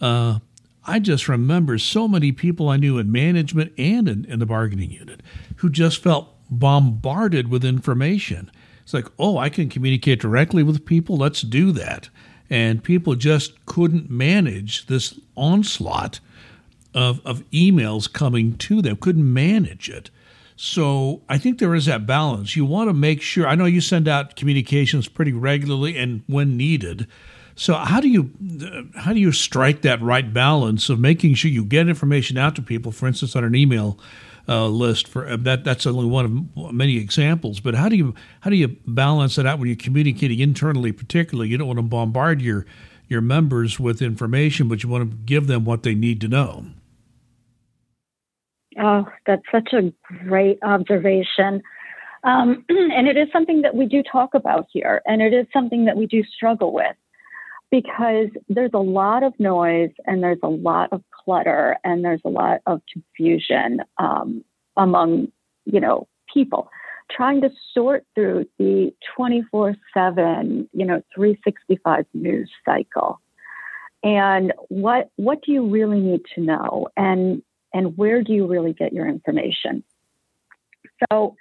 uh, 0.00 0.40
I 0.86 1.00
just 1.00 1.28
remember 1.28 1.78
so 1.78 2.06
many 2.06 2.32
people 2.32 2.68
I 2.68 2.76
knew 2.76 2.98
in 2.98 3.10
management 3.10 3.72
and 3.76 4.08
in, 4.08 4.24
in, 4.26 4.38
the 4.38 4.46
bargaining 4.46 4.92
unit 4.92 5.20
who 5.56 5.68
just 5.68 6.02
felt 6.02 6.32
bombarded 6.48 7.48
with 7.48 7.64
information. 7.64 8.50
It's 8.82 8.94
like, 8.94 9.06
oh, 9.18 9.36
I 9.36 9.48
can 9.48 9.68
communicate 9.68 10.20
directly 10.20 10.62
with 10.62 10.86
people. 10.86 11.16
Let's 11.16 11.42
do 11.42 11.72
that. 11.72 12.08
And 12.48 12.84
people 12.84 13.16
just 13.16 13.66
couldn't 13.66 14.08
manage 14.08 14.86
this 14.86 15.18
onslaught 15.34 16.20
of, 16.94 17.20
of 17.26 17.42
emails 17.50 18.10
coming 18.10 18.56
to 18.58 18.80
them, 18.80 18.96
couldn't 18.96 19.32
manage 19.32 19.90
it. 19.90 20.10
So 20.54 21.22
I 21.28 21.36
think 21.36 21.58
there 21.58 21.74
is 21.74 21.86
that 21.86 22.06
balance. 22.06 22.56
You 22.56 22.64
want 22.64 22.88
to 22.88 22.94
make 22.94 23.20
sure, 23.20 23.46
I 23.46 23.56
know 23.56 23.66
you 23.66 23.80
send 23.80 24.08
out 24.08 24.36
communications 24.36 25.08
pretty 25.08 25.32
regularly 25.32 25.98
and 25.98 26.22
when 26.26 26.56
needed 26.56 27.08
so 27.56 27.74
how 27.74 28.00
do 28.00 28.08
you 28.08 28.30
how 28.94 29.14
do 29.14 29.18
you 29.18 29.32
strike 29.32 29.80
that 29.80 30.00
right 30.02 30.32
balance 30.32 30.90
of 30.90 31.00
making 31.00 31.34
sure 31.34 31.50
you 31.50 31.64
get 31.64 31.88
information 31.88 32.36
out 32.36 32.54
to 32.56 32.62
people, 32.62 32.92
for 32.92 33.06
instance, 33.08 33.34
on 33.34 33.44
an 33.44 33.54
email, 33.54 33.98
uh, 34.46 34.68
list 34.68 35.08
for 35.08 35.26
uh, 35.26 35.38
that. 35.38 35.64
That's 35.64 35.86
only 35.86 36.04
one 36.04 36.52
of 36.54 36.72
many 36.74 36.98
examples. 36.98 37.58
But 37.60 37.74
how 37.74 37.88
do 37.88 37.96
you 37.96 38.14
how 38.40 38.50
do 38.50 38.56
you 38.56 38.76
balance 38.86 39.38
it 39.38 39.46
out 39.46 39.58
when 39.58 39.68
you're 39.68 39.76
communicating 39.76 40.38
internally? 40.38 40.92
Particularly, 40.92 41.48
you 41.48 41.56
don't 41.56 41.66
want 41.66 41.78
to 41.78 41.82
bombard 41.82 42.42
your 42.42 42.66
your 43.08 43.22
members 43.22 43.80
with 43.80 44.02
information, 44.02 44.68
but 44.68 44.82
you 44.82 44.90
want 44.90 45.10
to 45.10 45.16
give 45.16 45.46
them 45.46 45.64
what 45.64 45.82
they 45.82 45.94
need 45.94 46.20
to 46.20 46.28
know. 46.28 46.66
Oh, 48.78 49.06
that's 49.24 49.44
such 49.50 49.72
a 49.72 49.94
great 50.26 50.58
observation. 50.62 51.62
Um, 52.22 52.66
and 52.68 53.08
it 53.08 53.16
is 53.16 53.28
something 53.32 53.62
that 53.62 53.74
we 53.74 53.86
do 53.86 54.02
talk 54.02 54.34
about 54.34 54.66
here, 54.70 55.00
and 55.06 55.22
it 55.22 55.32
is 55.32 55.46
something 55.54 55.86
that 55.86 55.96
we 55.96 56.06
do 56.06 56.22
struggle 56.24 56.74
with 56.74 56.94
because 57.70 58.28
there's 58.48 58.70
a 58.74 58.78
lot 58.78 59.22
of 59.22 59.38
noise 59.38 59.90
and 60.06 60.22
there's 60.22 60.38
a 60.42 60.48
lot 60.48 60.92
of 60.92 61.02
clutter 61.10 61.76
and 61.84 62.04
there's 62.04 62.20
a 62.24 62.28
lot 62.28 62.60
of 62.66 62.80
confusion 62.92 63.80
um, 63.98 64.44
among, 64.76 65.32
you 65.64 65.80
know, 65.80 66.06
people 66.32 66.70
trying 67.10 67.40
to 67.40 67.50
sort 67.72 68.04
through 68.14 68.46
the 68.58 68.92
24 69.16 69.76
7, 69.94 70.68
you 70.72 70.86
know, 70.86 71.02
365 71.14 72.06
news 72.14 72.50
cycle. 72.64 73.20
And 74.02 74.52
what, 74.68 75.10
what 75.16 75.42
do 75.42 75.52
you 75.52 75.68
really 75.68 76.00
need 76.00 76.22
to 76.34 76.40
know? 76.40 76.88
And, 76.96 77.42
and 77.72 77.96
where 77.96 78.22
do 78.22 78.32
you 78.32 78.46
really 78.46 78.72
get 78.72 78.92
your 78.92 79.08
information? 79.08 79.82
So, 81.10 81.36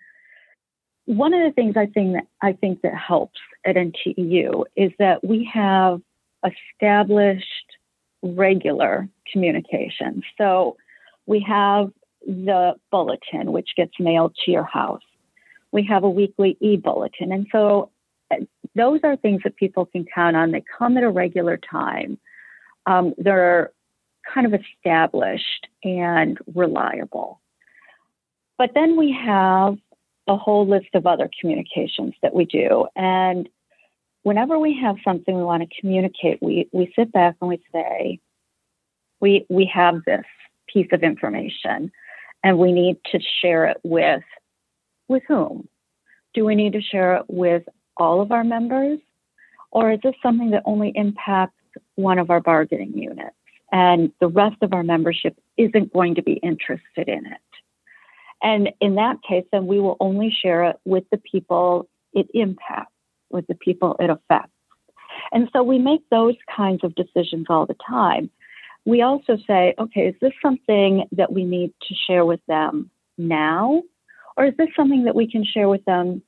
one 1.06 1.36
of 1.36 1.42
the 1.44 1.54
things 1.54 1.78
I 1.78 1.86
think 1.86 2.14
that 2.14 2.26
I 2.42 2.54
think 2.54 2.82
that 2.82 2.96
helps 2.96 3.40
at 3.64 3.76
NTEU 3.76 4.64
is 4.76 4.92
that 4.98 5.24
we 5.24 5.48
have 5.54 6.02
established 6.46 7.46
regular 8.22 9.08
communication. 9.32 10.24
So 10.38 10.78
we 11.26 11.46
have 11.48 11.92
the 12.26 12.74
bulletin, 12.92 13.52
which 13.52 13.70
gets 13.76 13.94
mailed 14.00 14.36
to 14.46 14.52
your 14.52 14.64
house. 14.64 15.02
We 15.72 15.84
have 15.86 16.04
a 16.04 16.10
weekly 16.10 16.58
e 16.60 16.78
bulletin. 16.78 17.32
And 17.32 17.48
so 17.52 17.92
uh, 18.32 18.38
those 18.76 19.02
are 19.04 19.16
things 19.16 19.42
that 19.44 19.56
people 19.56 19.86
can 19.86 20.06
count 20.14 20.36
on. 20.36 20.52
They 20.52 20.64
come 20.78 20.98
at 20.98 21.04
a 21.04 21.10
regular 21.10 21.58
time. 21.58 22.18
Um, 22.86 23.14
they're 23.18 23.72
kind 24.34 24.48
of 24.52 24.60
established 24.60 25.68
and 25.84 26.38
reliable. 26.54 27.42
But 28.58 28.72
then 28.74 28.98
we 28.98 29.12
have 29.12 29.78
a 30.28 30.38
whole 30.38 30.68
list 30.68 30.90
of 30.94 31.06
other 31.06 31.30
communications 31.40 32.14
that 32.22 32.34
we 32.34 32.46
do. 32.46 32.88
And 32.96 33.48
whenever 34.26 34.58
we 34.58 34.76
have 34.82 34.96
something 35.04 35.36
we 35.36 35.44
want 35.44 35.62
to 35.62 35.80
communicate, 35.80 36.42
we, 36.42 36.68
we 36.72 36.92
sit 36.96 37.12
back 37.12 37.36
and 37.40 37.48
we 37.48 37.62
say, 37.72 38.20
we, 39.22 39.46
we 39.50 39.70
have 39.72 40.04
this 40.04 40.26
piece 40.68 40.88
of 40.92 41.04
information 41.04 41.92
and 42.44 42.58
we 42.58 42.72
need 42.72 42.98
to 43.12 43.20
share 43.40 43.68
it 43.68 43.78
with, 43.84 44.24
with 45.08 45.22
whom? 45.28 45.70
Do 46.34 46.44
we 46.44 46.56
need 46.56 46.74
to 46.74 46.82
share 46.82 47.18
it 47.18 47.26
with 47.28 47.66
all 47.98 48.20
of 48.20 48.32
our 48.32 48.44
members? 48.44 48.98
Or 49.70 49.92
is 49.92 50.00
this 50.04 50.16
something 50.24 50.50
that 50.52 50.64
only 50.66 50.92
impacts 50.96 51.62
one 51.94 52.18
of 52.18 52.32
our 52.32 52.42
bargaining 52.42 52.98
units 52.98 53.36
and 53.72 54.12
the 54.20 54.28
rest 54.28 54.58
of 54.64 54.74
our 54.74 54.84
membership 54.84 55.38
isn't 55.56 55.94
going 55.94 56.16
to 56.16 56.24
be 56.24 56.34
interested 56.34 57.08
in 57.08 57.28
it? 57.28 57.38
And 58.42 58.72
in 58.82 58.96
that 58.96 59.18
case, 59.22 59.46
then 59.52 59.68
we 59.68 59.80
will 59.80 59.98
only 60.00 60.36
share 60.42 60.64
it 60.64 60.78
with 60.84 61.04
the 61.12 61.20
people 61.32 61.88
it 62.12 62.28
impacts 62.34 62.90
with 63.30 63.48
the 63.48 63.56
people 63.56 63.96
it 64.00 64.10
affects. 64.10 64.52
And 65.32 65.50
so 65.54 65.64
we 65.64 65.80
make 65.80 66.02
those 66.10 66.36
kinds 66.56 66.84
of 66.84 66.96
decisions 66.96 67.48
all 67.50 67.66
the 67.66 67.76
time. 67.88 68.30
We 68.86 69.02
also 69.02 69.38
say, 69.48 69.74
okay, 69.80 70.08
is 70.08 70.16
this 70.22 70.34
something 70.42 71.06
that 71.14 71.32
we 71.32 71.44
need 71.44 71.74
to 71.88 71.96
share 72.08 72.26
with 72.26 72.42
them 72.48 72.90
now? 73.18 73.84
Or 74.38 74.46
is 74.46 74.54
this 74.58 74.70
something 74.76 75.06
that 75.06 75.16
we 75.16 75.30
can 75.30 75.44
share 75.44 75.70
with 75.70 75.84
them 75.86 76.22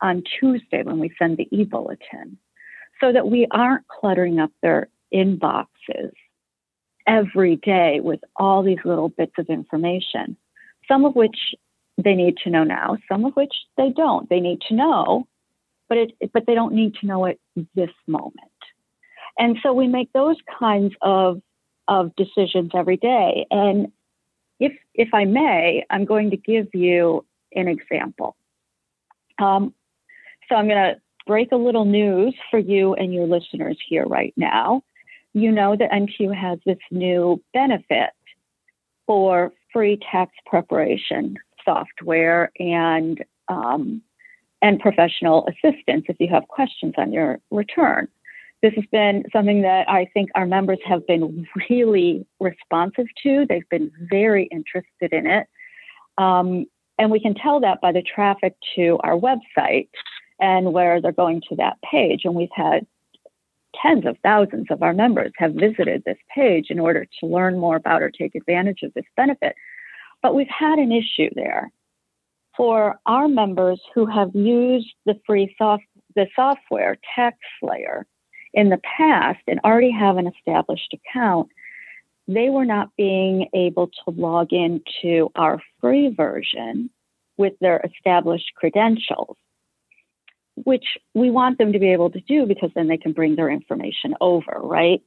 on 0.00 0.22
Tuesday 0.40 0.82
when 0.82 0.98
we 0.98 1.14
send 1.18 1.36
the 1.36 1.48
e 1.50 1.64
bulletin? 1.64 2.38
So 3.00 3.12
that 3.12 3.28
we 3.28 3.46
aren't 3.50 3.86
cluttering 3.88 4.40
up 4.40 4.50
their 4.62 4.88
inboxes 5.12 6.12
every 7.06 7.56
day 7.56 8.00
with 8.00 8.20
all 8.36 8.62
these 8.62 8.78
little 8.84 9.08
bits 9.08 9.34
of 9.38 9.46
information, 9.48 10.36
some 10.88 11.04
of 11.04 11.14
which 11.14 11.54
they 12.02 12.14
need 12.14 12.36
to 12.38 12.50
know 12.50 12.64
now, 12.64 12.96
some 13.10 13.24
of 13.24 13.34
which 13.34 13.54
they 13.76 13.90
don't. 13.90 14.28
They 14.28 14.40
need 14.40 14.60
to 14.68 14.74
know 14.74 15.26
but 15.88 15.98
it 15.98 16.32
but 16.32 16.44
they 16.46 16.54
don't 16.54 16.74
need 16.74 16.94
to 16.96 17.06
know 17.06 17.24
it 17.26 17.40
this 17.74 17.90
moment. 18.06 18.36
And 19.38 19.58
so 19.62 19.72
we 19.72 19.88
make 19.88 20.12
those 20.12 20.36
kinds 20.58 20.94
of 21.02 21.40
of 21.88 22.14
decisions 22.16 22.70
every 22.74 22.96
day. 22.96 23.46
And 23.50 23.92
if 24.60 24.72
if 24.94 25.08
I 25.12 25.24
may, 25.24 25.84
I'm 25.90 26.04
going 26.04 26.30
to 26.30 26.36
give 26.36 26.68
you 26.74 27.24
an 27.54 27.68
example. 27.68 28.36
Um, 29.38 29.74
so 30.48 30.54
I'm 30.54 30.68
going 30.68 30.94
to 30.94 31.00
break 31.26 31.52
a 31.52 31.56
little 31.56 31.84
news 31.84 32.34
for 32.50 32.58
you 32.58 32.94
and 32.94 33.12
your 33.12 33.26
listeners 33.26 33.78
here 33.88 34.04
right 34.04 34.34
now. 34.36 34.82
You 35.34 35.50
know 35.50 35.76
that 35.76 35.90
NTEU 35.90 36.34
has 36.34 36.58
this 36.66 36.78
new 36.90 37.42
benefit 37.54 38.10
for 39.06 39.52
free 39.72 39.98
tax 40.10 40.32
preparation 40.46 41.36
software 41.64 42.50
and 42.58 43.24
um, 43.48 44.02
and 44.62 44.78
professional 44.78 45.46
assistance 45.48 46.04
if 46.08 46.16
you 46.20 46.28
have 46.28 46.46
questions 46.48 46.94
on 46.96 47.12
your 47.12 47.40
return. 47.50 48.08
This 48.62 48.72
has 48.74 48.84
been 48.92 49.24
something 49.32 49.62
that 49.62 49.90
I 49.90 50.08
think 50.14 50.30
our 50.36 50.46
members 50.46 50.78
have 50.84 51.04
been 51.06 51.46
really 51.68 52.24
responsive 52.38 53.06
to. 53.24 53.44
They've 53.48 53.68
been 53.68 53.90
very 54.08 54.44
interested 54.44 55.12
in 55.12 55.26
it. 55.26 55.48
Um, 56.16 56.66
and 56.98 57.10
we 57.10 57.18
can 57.18 57.34
tell 57.34 57.58
that 57.60 57.80
by 57.80 57.90
the 57.90 58.02
traffic 58.02 58.54
to 58.76 58.98
our 59.02 59.18
website 59.18 59.88
and 60.40 60.72
where 60.72 61.00
they're 61.00 61.10
going 61.10 61.42
to 61.48 61.56
that 61.56 61.78
page. 61.82 62.20
And 62.24 62.36
we've 62.36 62.48
had 62.54 62.86
tens 63.80 64.06
of 64.06 64.16
thousands 64.22 64.66
of 64.70 64.82
our 64.82 64.92
members 64.92 65.32
have 65.38 65.54
visited 65.54 66.04
this 66.04 66.18
page 66.32 66.66
in 66.70 66.78
order 66.78 67.06
to 67.18 67.26
learn 67.26 67.58
more 67.58 67.76
about 67.76 68.02
or 68.02 68.10
take 68.10 68.36
advantage 68.36 68.82
of 68.82 68.94
this 68.94 69.04
benefit. 69.16 69.56
But 70.22 70.36
we've 70.36 70.46
had 70.48 70.78
an 70.78 70.92
issue 70.92 71.30
there 71.34 71.72
for 72.56 72.98
our 73.06 73.28
members 73.28 73.80
who 73.94 74.06
have 74.06 74.34
used 74.34 74.92
the 75.06 75.18
free 75.26 75.54
soft, 75.58 75.84
the 76.14 76.26
software 76.36 76.98
TaxSlayer 77.16 78.04
in 78.52 78.68
the 78.68 78.80
past 78.96 79.40
and 79.46 79.60
already 79.64 79.90
have 79.90 80.18
an 80.18 80.26
established 80.26 80.94
account, 80.94 81.48
they 82.28 82.50
were 82.50 82.64
not 82.64 82.90
being 82.96 83.48
able 83.54 83.88
to 83.88 84.10
log 84.10 84.52
into 84.52 85.30
our 85.34 85.60
free 85.80 86.08
version 86.08 86.90
with 87.36 87.54
their 87.60 87.80
established 87.80 88.52
credentials, 88.54 89.36
which 90.54 90.84
we 91.14 91.30
want 91.30 91.58
them 91.58 91.72
to 91.72 91.78
be 91.78 91.92
able 91.92 92.10
to 92.10 92.20
do 92.20 92.46
because 92.46 92.70
then 92.74 92.88
they 92.88 92.98
can 92.98 93.12
bring 93.12 93.34
their 93.34 93.50
information 93.50 94.14
over, 94.20 94.60
right? 94.62 95.02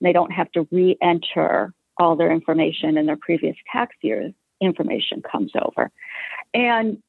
They 0.00 0.12
don't 0.12 0.32
have 0.32 0.50
to 0.52 0.68
re 0.70 0.96
enter 1.02 1.72
all 1.98 2.16
their 2.16 2.32
information 2.32 2.96
in 2.96 3.06
their 3.06 3.16
previous 3.16 3.56
tax 3.72 3.96
years 4.02 4.32
information 4.60 5.22
comes 5.22 5.52
over. 5.54 5.90
And 6.54 7.02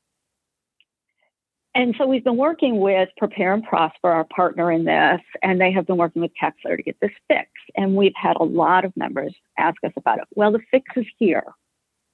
and 1.74 1.96
so 1.98 2.06
we've 2.06 2.24
been 2.24 2.38
working 2.38 2.82
with 2.82 3.08
Prepare 3.18 3.54
and 3.54 3.64
Prosper, 3.64 4.10
our 4.10 4.26
partner 4.26 4.72
in 4.74 4.84
this, 4.84 5.22
and 5.42 5.62
they 5.62 5.72
have 5.72 5.88
been 5.88 5.96
working 5.96 6.22
with 6.22 6.32
TaxSlayer 6.42 6.76
to 6.76 6.84
get 6.84 6.98
this 7.02 7.12
fixed. 7.30 7.54
And 7.78 7.96
we've 7.96 8.12
had 8.14 8.36
a 8.36 8.44
lot 8.44 8.84
of 8.84 8.92
members 8.98 9.34
ask 9.58 9.78
us 9.86 9.94
about 9.96 10.18
it. 10.18 10.26
Well, 10.36 10.52
the 10.52 10.60
fix 10.70 10.86
is 10.98 11.06
here. 11.18 11.46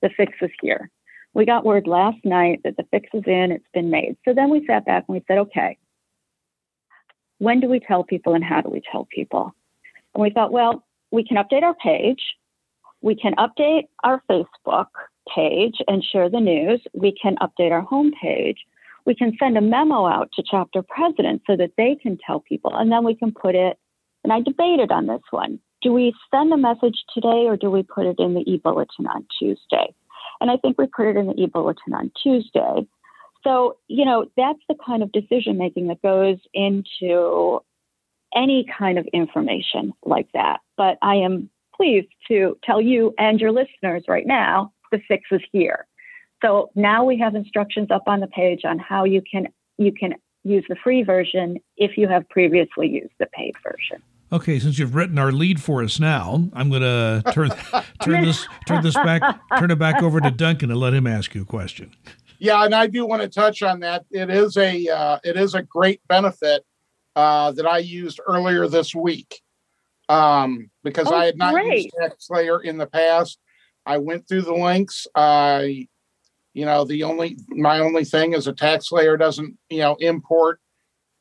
The 0.04 0.12
fix 0.16 0.34
is 0.42 0.52
here. 0.62 0.92
We 1.34 1.46
got 1.46 1.66
word 1.66 1.88
last 1.88 2.24
night 2.24 2.62
that 2.66 2.78
the 2.78 2.86
fix 2.92 3.10
is 3.14 3.24
in, 3.26 3.52
it's 3.52 3.66
been 3.74 3.90
made. 3.90 4.18
So 4.26 4.34
then 4.34 4.50
we 4.50 4.66
sat 4.68 4.86
back 4.86 5.06
and 5.08 5.16
we 5.16 5.24
said, 5.28 5.40
okay, 5.40 5.78
when 7.40 7.60
do 7.60 7.68
we 7.68 7.80
tell 7.80 8.04
people 8.04 8.36
and 8.36 8.44
how 8.44 8.62
do 8.62 8.70
we 8.70 8.82
tell 8.92 9.08
people? 9.10 9.54
And 10.14 10.22
we 10.22 10.30
thought, 10.30 10.52
well, 10.52 10.84
we 11.12 11.24
can 11.24 11.38
update 11.38 11.64
our 11.64 11.76
page, 11.76 12.22
we 13.02 13.16
can 13.16 13.34
update 13.36 13.84
our 14.04 14.22
Facebook, 14.30 14.88
page 15.34 15.76
and 15.88 16.04
share 16.04 16.30
the 16.30 16.40
news. 16.40 16.82
We 16.94 17.12
can 17.12 17.36
update 17.38 17.72
our 17.72 17.86
homepage. 17.86 18.58
We 19.06 19.16
can 19.16 19.36
send 19.40 19.58
a 19.58 19.62
memo 19.62 20.06
out 20.06 20.32
to 20.34 20.44
chapter 20.50 20.82
presidents 20.82 21.46
so 21.48 21.56
that 21.56 21.72
they 21.78 21.96
can 21.96 22.18
tell 22.18 22.42
people, 22.42 22.76
and 22.76 22.92
then 22.92 23.06
we 23.06 23.16
can 23.16 23.32
put 23.32 23.56
it. 23.56 23.78
And 24.24 24.34
I 24.34 24.42
debated 24.42 24.92
on 24.92 25.08
this 25.08 25.22
one. 25.32 25.60
Do 25.82 25.94
we 25.94 26.14
send 26.32 26.52
a 26.52 26.58
message 26.58 27.04
today 27.14 27.46
or 27.48 27.56
do 27.56 27.70
we 27.70 27.84
put 27.84 28.06
it 28.06 28.20
in 28.20 28.34
the 28.34 28.42
e 28.42 28.58
bulletin 28.58 29.08
on 29.08 29.26
Tuesday? 29.40 29.94
And 30.42 30.52
I 30.52 30.58
think 30.58 30.78
we 30.78 30.88
put 30.88 31.08
it 31.08 31.16
in 31.16 31.28
the 31.28 31.40
e 31.42 31.46
bulletin 31.46 31.94
on 31.94 32.12
Tuesday. 32.22 32.88
So, 33.44 33.78
you 33.88 34.04
know, 34.04 34.26
that's 34.36 34.60
the 34.68 34.76
kind 34.86 35.04
of 35.04 35.12
decision 35.12 35.58
making 35.58 35.88
that 35.88 36.02
goes 36.02 36.38
into 36.54 37.62
any 38.36 38.66
kind 38.78 38.98
of 38.98 39.06
information 39.14 39.94
like 40.04 40.28
that. 40.34 40.60
But 40.76 40.98
I 41.02 41.16
am 41.16 41.50
pleased 41.76 42.10
to 42.28 42.58
tell 42.64 42.82
you 42.82 43.14
and 43.18 43.40
your 43.40 43.52
listeners 43.52 44.04
right 44.08 44.28
now 44.28 44.74
the 44.92 45.00
fix 45.08 45.24
is 45.32 45.42
here. 45.52 45.86
So 46.44 46.70
now 46.76 47.04
we 47.04 47.18
have 47.18 47.36
instructions 47.36 47.90
up 47.92 48.04
on 48.08 48.20
the 48.20 48.28
page 48.28 48.62
on 48.64 48.80
how 48.80 49.04
you 49.06 49.22
can 49.30 49.48
you 49.78 49.92
can 49.92 50.16
use 50.44 50.66
the 50.70 50.76
free 50.76 51.04
version 51.04 51.58
if 51.78 51.98
you 51.98 52.08
have 52.08 52.28
previously 52.30 52.88
used 52.88 53.14
the 53.20 53.28
paid 53.28 53.54
version. 53.64 54.02
Okay, 54.32 54.60
since 54.60 54.78
you've 54.78 54.94
written 54.94 55.18
our 55.18 55.32
lead 55.32 55.62
for 55.62 55.82
us 55.82 56.00
now, 56.00 56.50
I'm 56.54 56.70
going 56.70 56.82
to 56.82 57.24
turn 57.32 57.50
turn 58.02 58.26
this 58.26 58.48
turn 58.68 58.84
this 58.84 58.96
back 58.96 59.40
turn 59.58 59.72
it 59.72 59.80
back 59.80 60.04
over 60.04 60.20
to 60.20 60.32
Duncan 60.32 60.70
and 60.70 60.80
let 60.80 60.94
him 60.94 61.08
ask 61.08 61.34
you 61.34 61.44
a 61.44 61.46
question. 61.46 61.92
Yeah, 62.40 62.64
and 62.66 62.76
I 62.76 62.88
do 62.88 63.06
want 63.06 63.22
to 63.24 63.30
touch 63.30 63.64
on 63.64 63.80
that. 63.80 64.06
It 64.12 64.30
is 64.30 64.58
a 64.58 64.88
uh, 64.88 65.20
it 65.24 65.38
is 65.38 65.56
a 65.56 65.64
great 65.64 66.02
benefit 66.08 66.64
uh, 67.16 67.52
that 67.54 67.66
I 67.66 67.80
used 67.80 68.20
earlier 68.28 68.68
this 68.68 68.94
week 68.94 69.42
um, 70.10 70.70
because 70.84 71.08
oh, 71.08 71.16
I 71.16 71.26
had 71.26 71.38
not 71.38 71.54
great. 71.54 71.86
used 71.86 71.96
TaxSlayer 72.00 72.64
in 72.64 72.78
the 72.78 72.86
past. 72.86 73.40
I 73.88 73.98
went 73.98 74.28
through 74.28 74.44
the 74.44 74.54
links. 74.54 75.08
I, 75.16 75.88
you 76.54 76.66
know, 76.66 76.84
the 76.84 77.04
only 77.04 77.38
my 77.50 77.80
only 77.80 78.04
thing 78.04 78.34
is 78.34 78.48
a 78.48 78.54
TaxSlayer 78.54 79.18
doesn't 79.18 79.58
you 79.70 79.80
know 79.80 79.96
import 80.00 80.60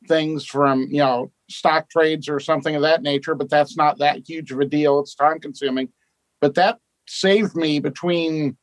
things 0.09 0.44
from 0.44 0.88
you 0.90 0.98
know 0.98 1.33
stock 1.48 1.88
trades 1.88 2.29
or 2.29 2.40
something 2.40 2.74
of 2.74 2.83
that 2.83 3.02
nature, 3.02 3.35
but 3.35 3.48
that's 3.48 3.76
not 3.76 3.98
that 3.98 4.29
huge 4.29 4.50
of 4.50 4.61
a 4.61 4.64
deal. 4.64 4.98
It's 4.98 5.14
time 5.14 5.38
consuming, 5.38 5.88
but 6.40 6.55
that 6.57 6.79
saved 7.07 7.55
me 7.55 7.79
between 7.79 8.57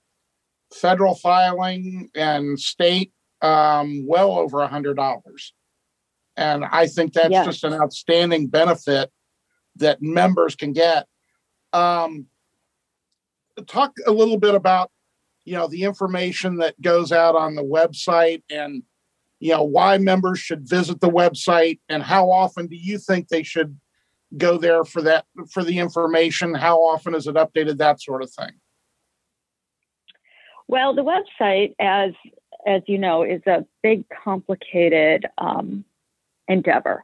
federal 0.73 1.15
filing 1.15 2.09
and 2.13 2.59
state 2.59 3.13
um, 3.41 4.05
well 4.05 4.33
over 4.37 4.61
a 4.61 4.67
hundred 4.67 4.95
dollars. 4.95 5.53
And 6.35 6.65
I 6.65 6.87
think 6.87 7.13
that's 7.13 7.31
Yes. 7.31 7.45
just 7.45 7.63
an 7.63 7.73
outstanding 7.73 8.47
benefit 8.47 9.11
that 9.77 10.01
members 10.01 10.55
can 10.55 10.73
get. 10.73 11.07
Um, 11.71 12.27
talk 13.67 13.93
a 14.05 14.11
little 14.11 14.37
bit 14.37 14.55
about, 14.55 14.91
you 15.45 15.53
know, 15.53 15.67
the 15.67 15.83
information 15.83 16.57
that 16.57 16.79
goes 16.81 17.11
out 17.11 17.35
on 17.35 17.55
the 17.55 17.63
website 17.63 18.43
and, 18.49 18.83
you 19.39 19.51
know, 19.51 19.63
why 19.63 19.97
members 19.97 20.39
should 20.39 20.67
visit 20.67 21.01
the 21.01 21.09
website 21.09 21.79
and 21.89 22.01
how 22.01 22.31
often 22.31 22.67
do 22.67 22.75
you 22.75 22.97
think 22.97 23.27
they 23.27 23.43
should 23.43 23.77
go 24.37 24.57
there 24.57 24.83
for 24.83 25.01
that, 25.01 25.25
for 25.51 25.63
the 25.63 25.79
information? 25.79 26.53
How 26.53 26.77
often 26.77 27.13
is 27.13 27.27
it 27.27 27.35
updated? 27.35 27.77
That 27.77 28.01
sort 28.01 28.23
of 28.23 28.31
thing. 28.31 28.51
Well, 30.67 30.95
the 30.95 31.03
website, 31.03 31.75
as 31.79 32.13
as 32.65 32.81
you 32.87 32.97
know, 32.97 33.23
is 33.23 33.41
a 33.45 33.65
big, 33.81 34.05
complicated 34.23 35.25
um, 35.37 35.83
endeavor, 36.47 37.03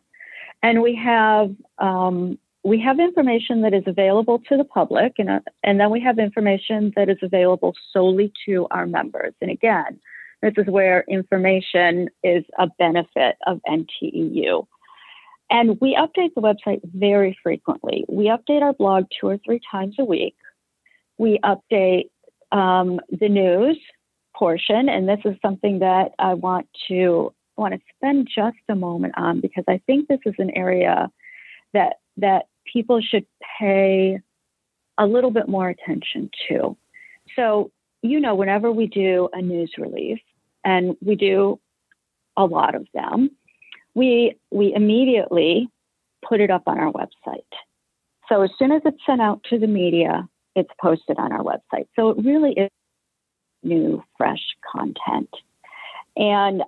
and 0.63 0.81
we 0.81 0.95
have 0.95 1.53
um, 1.77 2.39
we 2.63 2.79
have 2.81 2.99
information 2.99 3.61
that 3.61 3.73
is 3.73 3.83
available 3.87 4.39
to 4.49 4.57
the 4.57 4.65
public, 4.65 5.13
and 5.17 5.29
uh, 5.29 5.39
and 5.63 5.79
then 5.79 5.89
we 5.89 6.01
have 6.01 6.19
information 6.19 6.91
that 6.95 7.09
is 7.09 7.17
available 7.21 7.73
solely 7.93 8.33
to 8.45 8.67
our 8.71 8.85
members. 8.85 9.33
And 9.41 9.49
again, 9.49 9.99
this 10.41 10.53
is 10.57 10.67
where 10.67 11.03
information 11.07 12.09
is 12.23 12.43
a 12.57 12.67
benefit 12.77 13.37
of 13.47 13.59
NTEU. 13.67 14.65
And 15.49 15.79
we 15.81 15.95
update 15.95 16.35
the 16.35 16.41
website 16.41 16.81
very 16.83 17.37
frequently. 17.41 18.05
We 18.07 18.25
update 18.25 18.61
our 18.61 18.73
blog 18.73 19.05
two 19.19 19.27
or 19.27 19.39
three 19.43 19.59
times 19.71 19.95
a 19.97 20.05
week. 20.05 20.35
We 21.17 21.39
update 21.43 22.09
um, 22.51 22.99
the 23.09 23.29
news 23.29 23.79
portion, 24.35 24.89
and 24.89 25.07
this 25.07 25.19
is 25.25 25.35
something 25.41 25.79
that 25.79 26.11
I 26.19 26.33
want 26.35 26.67
to 26.89 27.33
want 27.55 27.73
to 27.73 27.79
spend 27.95 28.29
just 28.33 28.57
a 28.69 28.75
moment 28.75 29.13
on 29.17 29.41
because 29.41 29.65
I 29.67 29.81
think 29.85 30.07
this 30.07 30.19
is 30.25 30.35
an 30.37 30.51
area 30.55 31.09
that 31.73 31.97
that 32.17 32.45
people 32.71 33.01
should 33.01 33.25
pay 33.59 34.19
a 34.97 35.05
little 35.05 35.31
bit 35.31 35.47
more 35.47 35.69
attention 35.69 36.29
to. 36.47 36.77
So, 37.35 37.71
you 38.01 38.19
know, 38.19 38.35
whenever 38.35 38.71
we 38.71 38.87
do 38.87 39.29
a 39.33 39.41
news 39.41 39.73
release, 39.77 40.19
and 40.63 40.95
we 41.01 41.15
do 41.15 41.59
a 42.37 42.45
lot 42.45 42.75
of 42.75 42.87
them, 42.93 43.31
we 43.95 44.35
we 44.51 44.73
immediately 44.73 45.69
put 46.27 46.41
it 46.41 46.51
up 46.51 46.63
on 46.67 46.79
our 46.79 46.91
website. 46.91 47.43
So 48.27 48.41
as 48.41 48.51
soon 48.59 48.71
as 48.71 48.81
it's 48.85 48.97
sent 49.05 49.21
out 49.21 49.43
to 49.49 49.57
the 49.57 49.67
media, 49.67 50.27
it's 50.55 50.69
posted 50.81 51.17
on 51.17 51.31
our 51.31 51.43
website. 51.43 51.87
So 51.95 52.09
it 52.09 52.23
really 52.23 52.51
is 52.51 52.69
new, 53.63 54.03
fresh 54.17 54.43
content. 54.71 55.29
And 56.15 56.63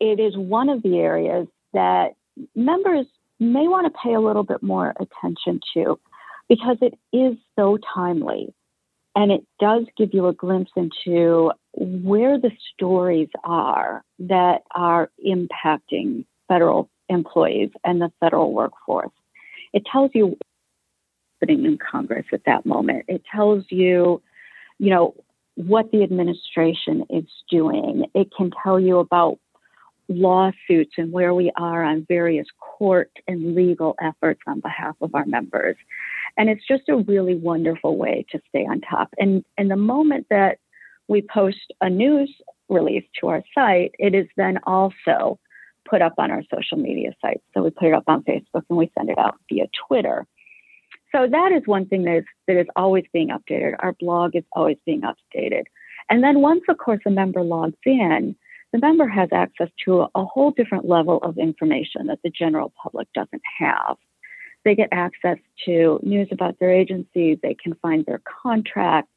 it 0.00 0.18
is 0.18 0.36
one 0.36 0.68
of 0.68 0.82
the 0.82 0.98
areas 0.98 1.46
that 1.72 2.14
members 2.56 3.06
may 3.40 3.66
want 3.66 3.92
to 3.92 3.98
pay 4.02 4.14
a 4.14 4.20
little 4.20 4.42
bit 4.42 4.62
more 4.62 4.94
attention 5.00 5.60
to 5.74 5.98
because 6.48 6.76
it 6.80 6.94
is 7.12 7.36
so 7.56 7.78
timely. 7.94 8.54
And 9.16 9.32
it 9.32 9.44
does 9.58 9.86
give 9.96 10.10
you 10.12 10.28
a 10.28 10.32
glimpse 10.32 10.70
into 10.76 11.50
where 11.72 12.38
the 12.38 12.50
stories 12.72 13.28
are 13.42 14.04
that 14.20 14.62
are 14.74 15.10
impacting 15.26 16.24
federal 16.48 16.90
employees 17.08 17.70
and 17.84 18.00
the 18.00 18.12
federal 18.20 18.52
workforce. 18.52 19.10
It 19.72 19.84
tells 19.90 20.10
you 20.14 20.28
what's 20.28 20.40
happening 21.40 21.64
in 21.64 21.78
Congress 21.78 22.26
at 22.32 22.44
that 22.46 22.66
moment. 22.66 23.04
It 23.08 23.22
tells 23.32 23.64
you, 23.68 24.22
you 24.78 24.90
know, 24.90 25.14
what 25.54 25.90
the 25.90 26.02
administration 26.02 27.04
is 27.10 27.24
doing. 27.50 28.06
It 28.14 28.28
can 28.36 28.50
tell 28.62 28.78
you 28.78 28.98
about 28.98 29.38
lawsuits 30.10 30.94
and 30.98 31.12
where 31.12 31.32
we 31.32 31.52
are 31.56 31.84
on 31.84 32.04
various 32.08 32.46
court 32.58 33.10
and 33.28 33.54
legal 33.54 33.94
efforts 34.02 34.40
on 34.46 34.60
behalf 34.60 34.96
of 35.00 35.14
our 35.14 35.24
members. 35.24 35.76
And 36.36 36.50
it's 36.50 36.66
just 36.66 36.88
a 36.88 36.96
really 36.96 37.36
wonderful 37.36 37.96
way 37.96 38.26
to 38.30 38.40
stay 38.48 38.66
on 38.66 38.80
top. 38.80 39.08
And 39.18 39.44
and 39.56 39.70
the 39.70 39.76
moment 39.76 40.26
that 40.30 40.58
we 41.08 41.22
post 41.22 41.72
a 41.80 41.88
news 41.88 42.34
release 42.68 43.04
to 43.20 43.28
our 43.28 43.42
site, 43.54 43.94
it 43.98 44.14
is 44.14 44.26
then 44.36 44.58
also 44.64 45.38
put 45.88 46.02
up 46.02 46.14
on 46.18 46.30
our 46.30 46.42
social 46.52 46.78
media 46.78 47.12
sites. 47.20 47.42
So 47.54 47.62
we 47.62 47.70
put 47.70 47.88
it 47.88 47.94
up 47.94 48.04
on 48.06 48.22
Facebook 48.22 48.62
and 48.68 48.78
we 48.78 48.90
send 48.96 49.10
it 49.10 49.18
out 49.18 49.36
via 49.48 49.66
Twitter. 49.88 50.26
So 51.12 51.26
that 51.28 51.52
is 51.52 51.62
one 51.66 51.86
thing 51.86 52.04
that 52.04 52.18
is, 52.18 52.24
that 52.46 52.60
is 52.60 52.66
always 52.76 53.04
being 53.12 53.28
updated. 53.28 53.74
Our 53.80 53.94
blog 53.94 54.36
is 54.36 54.44
always 54.52 54.76
being 54.86 55.02
updated. 55.02 55.64
And 56.08 56.22
then 56.22 56.40
once, 56.40 56.62
of 56.68 56.78
course, 56.78 57.00
a 57.06 57.10
member 57.10 57.42
logs 57.42 57.78
in, 57.84 58.36
the 58.72 58.78
member 58.78 59.08
has 59.08 59.28
access 59.32 59.68
to 59.84 60.06
a, 60.14 60.24
whole 60.24 60.52
different 60.52 60.88
level 60.88 61.18
of 61.18 61.38
information 61.38 62.06
that 62.06 62.20
the 62.22 62.30
general 62.30 62.72
public 62.80 63.08
doesn't 63.14 63.42
have. 63.58 63.96
They 64.64 64.74
get 64.74 64.88
access 64.92 65.38
to 65.64 65.98
news 66.02 66.28
about 66.30 66.58
their 66.60 66.72
agency, 66.72 67.38
they 67.42 67.54
can 67.60 67.74
find 67.82 68.04
their 68.06 68.20
contract, 68.42 69.08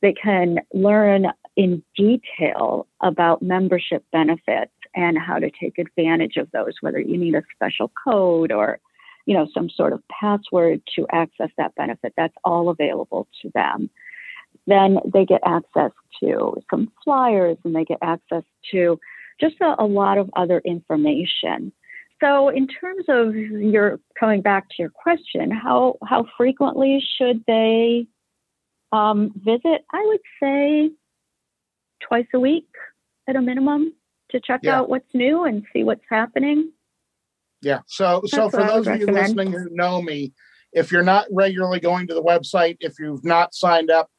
they 0.00 0.12
can 0.12 0.58
learn 0.72 1.26
in 1.56 1.82
detail 1.96 2.86
about 3.02 3.42
membership 3.42 4.04
benefits 4.12 4.72
and 4.94 5.18
how 5.18 5.38
to 5.38 5.50
take 5.50 5.78
advantage 5.78 6.36
of 6.36 6.50
those, 6.52 6.74
whether 6.80 7.00
you 7.00 7.18
need 7.18 7.34
a 7.34 7.42
special 7.54 7.90
code 8.04 8.52
or 8.52 8.78
you 9.26 9.34
know 9.34 9.46
some 9.54 9.68
sort 9.70 9.92
of 9.92 10.02
password 10.08 10.80
to 10.96 11.06
access 11.12 11.50
that 11.58 11.74
benefit. 11.74 12.14
That's 12.16 12.34
all 12.44 12.70
available 12.70 13.28
to 13.42 13.50
them 13.54 13.90
then 14.66 14.98
they 15.12 15.24
get 15.24 15.40
access 15.44 15.90
to 16.20 16.56
some 16.70 16.90
flyers 17.04 17.56
and 17.64 17.74
they 17.74 17.84
get 17.84 17.98
access 18.02 18.44
to 18.70 18.98
just 19.40 19.56
a, 19.60 19.74
a 19.78 19.84
lot 19.84 20.18
of 20.18 20.30
other 20.36 20.60
information 20.64 21.72
so 22.20 22.48
in 22.48 22.66
terms 22.68 23.04
of 23.08 23.34
your 23.34 23.98
coming 24.18 24.40
back 24.40 24.68
to 24.68 24.74
your 24.78 24.90
question 24.90 25.50
how 25.50 25.96
how 26.06 26.24
frequently 26.36 27.02
should 27.18 27.42
they 27.46 28.06
um, 28.92 29.32
visit 29.36 29.84
i 29.92 30.04
would 30.06 30.20
say 30.40 30.90
twice 32.06 32.26
a 32.34 32.38
week 32.40 32.68
at 33.28 33.36
a 33.36 33.40
minimum 33.40 33.92
to 34.30 34.40
check 34.40 34.60
Yeah. 34.62 34.80
out 34.80 34.88
what's 34.88 35.12
new 35.14 35.44
and 35.44 35.64
see 35.72 35.84
what's 35.84 36.04
happening 36.08 36.72
Yeah. 37.62 37.80
So, 37.86 38.22
so 38.26 38.50
for 38.50 38.58
what 38.58 38.70
I 38.70 38.74
would 38.78 38.86
those 38.86 38.94
of 38.94 39.00
you 39.00 39.06
listening 39.06 39.52
who 39.52 39.68
know 39.70 40.02
me, 40.02 40.32
if 40.72 40.90
you're 40.90 41.04
not 41.04 41.26
regularly 41.30 41.78
going 41.78 42.08
to 42.08 42.14
the 42.14 42.22
website, 42.22 42.76
if 42.80 42.98
you've 42.98 43.24
not 43.24 43.54
signed 43.54 43.88
up, 43.90 44.10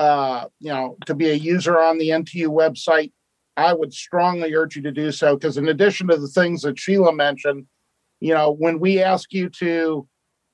uh, 0.00 0.46
you 0.60 0.70
know, 0.70 0.96
to 1.04 1.14
be 1.14 1.28
a 1.28 1.34
user 1.34 1.78
on 1.78 1.98
the 1.98 2.08
NTU 2.08 2.46
website, 2.46 3.12
I 3.58 3.74
would 3.74 3.92
strongly 3.92 4.54
urge 4.54 4.74
you 4.74 4.80
to 4.82 4.90
do 4.90 5.12
so 5.12 5.36
because, 5.36 5.58
in 5.58 5.68
addition 5.68 6.08
to 6.08 6.16
the 6.16 6.26
things 6.26 6.62
that 6.62 6.78
Sheila 6.78 7.12
mentioned, 7.12 7.66
you 8.18 8.32
know, 8.32 8.50
when 8.50 8.80
we 8.80 9.02
ask 9.02 9.30
you 9.30 9.50
to, 9.50 10.08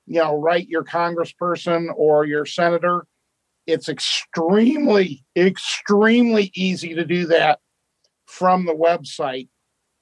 you 0.07 0.21
know, 0.21 0.37
write 0.37 0.67
your 0.69 0.83
congressperson 0.83 1.91
or 1.97 2.25
your 2.25 2.45
senator, 2.45 3.07
it's 3.69 3.89
extremely, 3.89 5.25
extremely 5.37 6.51
easy 6.57 6.97
to 6.97 7.05
do 7.05 7.27
that 7.27 7.61
from 8.27 8.67
the 8.67 8.75
website. 8.75 9.49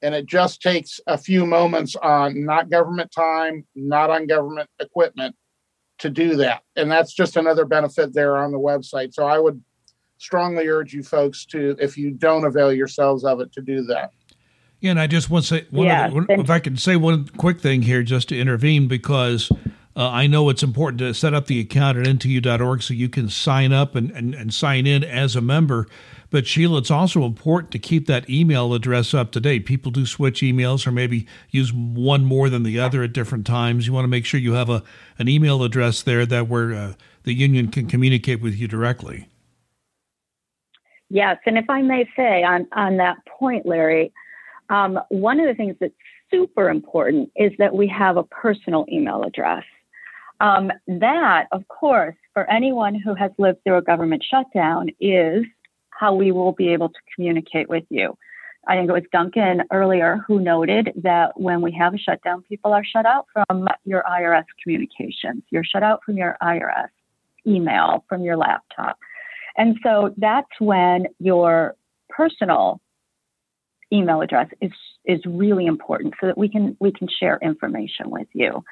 And 0.00 0.14
it 0.14 0.24
just 0.24 0.62
takes 0.62 1.00
a 1.06 1.18
few 1.18 1.44
moments 1.44 1.96
on 1.96 2.46
not 2.46 2.70
government 2.70 3.12
time, 3.12 3.66
not 3.74 4.08
on 4.08 4.26
government 4.26 4.70
equipment 4.80 5.36
to 5.98 6.10
do 6.10 6.36
that. 6.36 6.62
And 6.76 6.90
that's 6.90 7.12
just 7.12 7.36
another 7.36 7.64
benefit 7.64 8.14
there 8.14 8.36
on 8.36 8.52
the 8.52 8.58
website. 8.58 9.14
So 9.14 9.26
I 9.26 9.38
would 9.38 9.62
strongly 10.18 10.68
urge 10.68 10.92
you 10.92 11.02
folks 11.02 11.44
to, 11.46 11.76
if 11.80 11.96
you 11.96 12.10
don't 12.10 12.44
avail 12.44 12.72
yourselves 12.72 13.24
of 13.24 13.40
it, 13.40 13.52
to 13.52 13.60
do 13.60 13.84
that. 13.84 14.10
Yeah, 14.80 14.92
and 14.92 15.00
I 15.00 15.06
just 15.06 15.30
want 15.30 15.44
to 15.46 15.54
say, 15.56 15.66
one 15.70 15.86
Yeah, 15.86 16.06
other, 16.06 16.26
if 16.28 16.50
I 16.50 16.58
could 16.58 16.78
say 16.78 16.96
one 16.96 17.28
quick 17.28 17.60
thing 17.60 17.82
here 17.82 18.02
just 18.02 18.28
to 18.30 18.38
intervene, 18.38 18.88
because 18.88 19.50
Uh, 19.96 20.10
I 20.10 20.26
know 20.26 20.48
it's 20.48 20.64
important 20.64 20.98
to 20.98 21.14
set 21.14 21.34
up 21.34 21.46
the 21.46 21.60
account 21.60 21.98
at 21.98 22.04
ntu.org 22.04 22.82
so 22.82 22.92
you 22.94 23.08
can 23.08 23.28
sign 23.28 23.72
up 23.72 23.94
and, 23.94 24.10
and, 24.10 24.34
and 24.34 24.52
sign 24.52 24.88
in 24.88 25.04
as 25.04 25.36
a 25.36 25.40
member. 25.40 25.86
But 26.34 26.48
Sheila, 26.48 26.78
it's 26.78 26.90
also 26.90 27.22
important 27.22 27.70
to 27.70 27.78
keep 27.78 28.08
that 28.08 28.28
email 28.28 28.74
address 28.74 29.14
up 29.14 29.30
to 29.30 29.40
date. 29.40 29.66
People 29.66 29.92
do 29.92 30.04
switch 30.04 30.40
emails 30.40 30.84
or 30.84 30.90
maybe 30.90 31.28
use 31.50 31.72
one 31.72 32.24
more 32.24 32.50
than 32.50 32.64
the 32.64 32.80
other 32.80 33.04
at 33.04 33.12
different 33.12 33.46
times. 33.46 33.86
You 33.86 33.92
want 33.92 34.02
to 34.02 34.08
make 34.08 34.26
sure 34.26 34.40
you 34.40 34.54
have 34.54 34.68
a 34.68 34.82
an 35.16 35.28
email 35.28 35.62
address 35.62 36.02
there 36.02 36.26
that 36.26 36.48
where 36.48 36.74
uh, 36.74 36.94
the 37.22 37.34
union 37.34 37.68
can 37.68 37.86
communicate 37.86 38.42
with 38.42 38.56
you 38.56 38.66
directly. 38.66 39.28
Yes, 41.08 41.36
and 41.46 41.56
if 41.56 41.70
I 41.70 41.82
may 41.82 42.04
say 42.16 42.42
on 42.42 42.66
on 42.72 42.96
that 42.96 43.18
point, 43.26 43.64
Larry, 43.64 44.12
um, 44.70 44.98
one 45.10 45.38
of 45.38 45.46
the 45.46 45.54
things 45.54 45.76
that's 45.78 45.94
super 46.32 46.68
important 46.68 47.30
is 47.36 47.52
that 47.60 47.72
we 47.72 47.86
have 47.86 48.16
a 48.16 48.24
personal 48.24 48.86
email 48.90 49.22
address. 49.22 49.62
Um, 50.40 50.72
that, 50.88 51.46
of 51.52 51.68
course, 51.68 52.16
for 52.32 52.50
anyone 52.50 52.96
who 52.96 53.14
has 53.14 53.30
lived 53.38 53.62
through 53.62 53.76
a 53.76 53.82
government 53.82 54.24
shutdown, 54.28 54.88
is 54.98 55.44
how 56.04 56.14
we 56.14 56.32
will 56.32 56.52
be 56.52 56.68
able 56.68 56.90
to 56.90 57.00
communicate 57.14 57.66
with 57.66 57.84
you. 57.88 58.14
I 58.68 58.76
think 58.76 58.90
it 58.90 58.92
was 58.92 59.04
Duncan 59.10 59.62
earlier 59.72 60.22
who 60.26 60.38
noted 60.38 60.92
that 61.02 61.40
when 61.40 61.62
we 61.62 61.72
have 61.72 61.94
a 61.94 61.98
shutdown, 61.98 62.42
people 62.42 62.74
are 62.74 62.84
shut 62.84 63.06
out 63.06 63.26
from 63.32 63.66
your 63.86 64.02
IRS 64.02 64.44
communications. 64.62 65.42
You're 65.50 65.64
shut 65.64 65.82
out 65.82 66.00
from 66.04 66.18
your 66.18 66.36
IRS 66.42 66.88
email, 67.46 68.04
from 68.06 68.22
your 68.22 68.36
laptop. 68.36 68.98
And 69.56 69.78
so 69.82 70.14
that's 70.18 70.48
when 70.58 71.06
your 71.20 71.74
personal 72.10 72.80
email 73.90 74.20
address 74.20 74.48
is 74.60 74.72
is 75.06 75.20
really 75.24 75.64
important 75.64 76.14
so 76.20 76.26
that 76.26 76.36
we 76.36 76.50
can 76.50 76.76
we 76.80 76.92
can 76.92 77.08
share 77.20 77.38
information 77.42 78.10
with 78.10 78.28
you. 78.34 78.62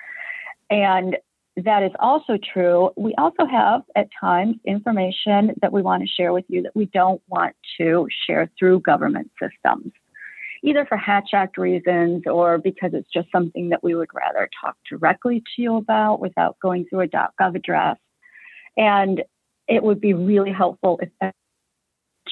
And 0.68 1.16
that 1.56 1.82
is 1.82 1.92
also 1.98 2.38
true. 2.52 2.90
We 2.96 3.14
also 3.18 3.44
have 3.44 3.82
at 3.94 4.08
times 4.18 4.56
information 4.64 5.54
that 5.60 5.72
we 5.72 5.82
want 5.82 6.02
to 6.02 6.08
share 6.08 6.32
with 6.32 6.44
you 6.48 6.62
that 6.62 6.74
we 6.74 6.86
don't 6.86 7.20
want 7.28 7.54
to 7.78 8.08
share 8.26 8.50
through 8.58 8.80
government 8.80 9.30
systems, 9.40 9.92
either 10.62 10.86
for 10.86 10.96
Hatch 10.96 11.30
Act 11.34 11.58
reasons 11.58 12.22
or 12.26 12.56
because 12.56 12.92
it's 12.94 13.08
just 13.12 13.30
something 13.30 13.68
that 13.68 13.84
we 13.84 13.94
would 13.94 14.08
rather 14.14 14.48
talk 14.62 14.76
directly 14.88 15.40
to 15.40 15.62
you 15.62 15.76
about 15.76 16.20
without 16.20 16.56
going 16.60 16.86
through 16.86 17.00
a 17.00 17.08
.gov 17.08 17.54
address. 17.54 17.98
And 18.76 19.22
it 19.68 19.82
would 19.82 20.00
be 20.00 20.14
really 20.14 20.52
helpful 20.52 20.98
if 21.02 21.10
that 21.20 21.34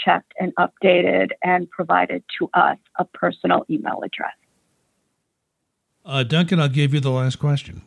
checked 0.02 0.32
and 0.38 0.54
updated 0.54 1.30
and 1.42 1.68
provided 1.70 2.24
to 2.38 2.48
us 2.54 2.78
a 2.98 3.04
personal 3.04 3.66
email 3.68 4.00
address. 4.02 4.32
Uh, 6.06 6.22
Duncan, 6.22 6.58
I'll 6.58 6.68
give 6.68 6.94
you 6.94 7.00
the 7.00 7.10
last 7.10 7.36
question. 7.36 7.82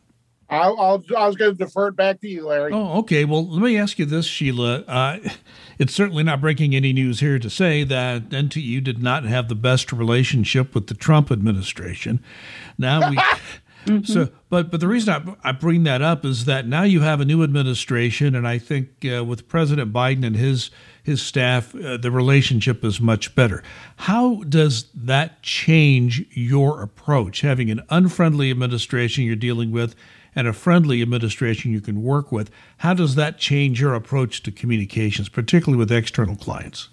I'll, 0.53 0.79
I'll, 0.79 1.03
i 1.17 1.27
was 1.27 1.35
going 1.35 1.51
to 1.51 1.57
defer 1.57 1.89
it 1.89 1.95
back 1.95 2.21
to 2.21 2.27
you, 2.27 2.47
Larry. 2.47 2.71
Oh, 2.73 2.99
okay. 2.99 3.25
Well, 3.25 3.47
let 3.47 3.61
me 3.61 3.77
ask 3.77 3.99
you 3.99 4.05
this, 4.05 4.25
Sheila. 4.25 4.81
Uh, 4.81 5.19
it's 5.79 5.93
certainly 5.93 6.23
not 6.23 6.41
breaking 6.41 6.75
any 6.75 6.93
news 6.93 7.19
here 7.19 7.39
to 7.39 7.49
say 7.49 7.83
that 7.83 8.29
NTU 8.29 8.83
did 8.83 9.01
not 9.01 9.23
have 9.23 9.49
the 9.49 9.55
best 9.55 9.91
relationship 9.91 10.75
with 10.75 10.87
the 10.87 10.93
Trump 10.93 11.31
administration. 11.31 12.23
Now 12.77 13.09
we. 13.09 13.17
Mm-hmm. 13.85 14.05
So, 14.05 14.29
but 14.49 14.71
but 14.71 14.79
the 14.79 14.87
reason 14.87 15.35
I, 15.43 15.49
I, 15.49 15.51
bring 15.51 15.83
that 15.83 16.01
up 16.01 16.23
is 16.23 16.45
that 16.45 16.65
now 16.65 16.83
you 16.83 17.01
have 17.01 17.19
a 17.19 17.25
new 17.25 17.43
administration, 17.43 18.33
and 18.33 18.47
I 18.47 18.57
think 18.57 19.05
uh, 19.05 19.25
with 19.25 19.49
President 19.49 19.91
Biden 19.91 20.25
and 20.25 20.37
his 20.37 20.71
his 21.03 21.21
staff, 21.21 21.75
uh, 21.75 21.97
the 21.97 22.09
relationship 22.09 22.85
is 22.85 23.01
much 23.01 23.35
better. 23.35 23.61
How 23.97 24.43
does 24.47 24.85
that 24.93 25.43
change 25.43 26.25
your 26.31 26.81
approach? 26.81 27.41
Having 27.41 27.71
an 27.71 27.81
unfriendly 27.89 28.51
administration 28.51 29.25
you're 29.25 29.35
dealing 29.35 29.71
with 29.71 29.95
and 30.35 30.47
a 30.47 30.53
friendly 30.53 31.01
administration 31.01 31.71
you 31.71 31.81
can 31.81 32.03
work 32.03 32.31
with. 32.31 32.49
How 32.77 32.93
does 32.93 33.15
that 33.15 33.37
change 33.37 33.79
your 33.79 33.93
approach 33.93 34.43
to 34.43 34.51
communications, 34.51 35.29
particularly 35.29 35.77
with 35.77 35.91
external 35.91 36.35
clients? 36.35 36.89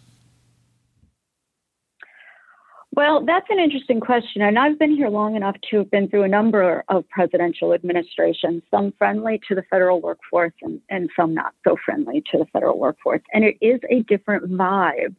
Well, 2.92 3.24
that's 3.24 3.46
an 3.50 3.60
interesting 3.60 4.00
question. 4.00 4.42
And 4.42 4.58
I've 4.58 4.78
been 4.78 4.94
here 4.94 5.08
long 5.08 5.36
enough 5.36 5.56
to 5.70 5.78
have 5.78 5.90
been 5.90 6.08
through 6.08 6.24
a 6.24 6.28
number 6.28 6.84
of 6.88 7.08
presidential 7.08 7.72
administrations, 7.72 8.62
some 8.70 8.92
friendly 8.98 9.40
to 9.48 9.54
the 9.54 9.62
federal 9.70 10.00
workforce 10.00 10.52
and, 10.60 10.80
and 10.90 11.08
some 11.16 11.32
not 11.32 11.54
so 11.66 11.76
friendly 11.84 12.22
to 12.32 12.38
the 12.38 12.46
federal 12.52 12.78
workforce. 12.78 13.22
And 13.32 13.44
it 13.44 13.56
is 13.60 13.80
a 13.88 14.02
different 14.02 14.50
vibe 14.50 15.14